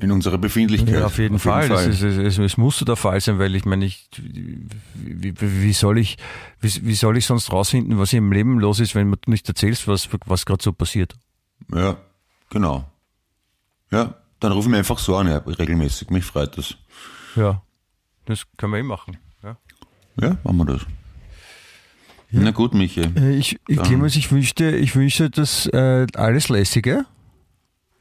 [0.00, 0.94] In unserer Befindlichkeit.
[0.94, 1.68] Ja, auf jeden Fall.
[1.68, 5.62] Das ist, es, es, es musste der Fall sein, weil ich meine, ich, wie, wie,
[5.62, 6.16] wie soll ich,
[6.60, 9.88] wie, wie soll ich sonst rausfinden, was im Leben los ist, wenn du nicht erzählst,
[9.88, 11.14] was, was gerade so passiert?
[11.74, 11.96] Ja,
[12.50, 12.88] genau.
[13.90, 16.10] Ja, dann rufen wir einfach so an, ja, regelmäßig.
[16.10, 16.76] Mich freut das.
[17.34, 17.62] Ja,
[18.28, 19.16] das können wir eh machen.
[19.42, 19.56] Ja.
[20.20, 20.82] Ja, machen wir das.
[22.30, 23.00] Na gut, Michi.
[23.00, 27.06] Äh, Ich, ich, Clemens, ich wünschte, ich wünschte, dass äh, alles lässige.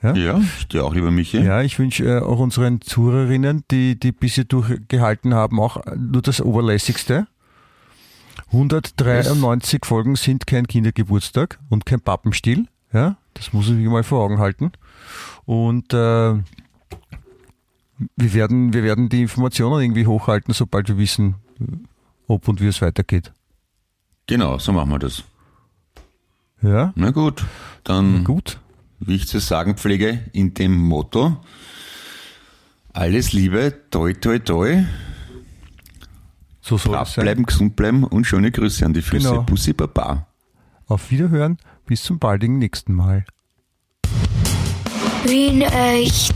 [0.03, 1.39] Ja, ich dir auch, lieber Michi.
[1.39, 6.39] Ja, ich wünsche äh, auch unseren Zuhörerinnen, die, die bisher durchgehalten haben, auch nur das
[6.39, 7.27] Oberlässigste.
[8.51, 12.67] 193 Folgen sind kein Kindergeburtstag und kein Pappenstiel.
[12.93, 14.71] Ja, das muss ich mir mal vor Augen halten.
[15.45, 16.35] Und äh,
[18.15, 21.35] wir, werden, wir werden die Informationen irgendwie hochhalten, sobald wir wissen,
[22.27, 23.31] ob und wie es weitergeht.
[24.27, 25.23] Genau, so machen wir das.
[26.61, 27.45] Ja, Na gut,
[27.83, 28.59] dann, gut.
[28.99, 31.37] wie ich zu sagen pflege, in dem Motto,
[32.93, 34.83] alles Liebe, toi toi toi,
[36.61, 37.23] So soll es brav sein.
[37.23, 39.29] bleiben, gesund bleiben und schöne Grüße an die Füße.
[39.29, 39.43] Genau.
[39.43, 40.27] Bussi Baba.
[40.87, 43.23] Auf Wiederhören, bis zum baldigen nächsten Mal.
[45.25, 46.33] Wien echt.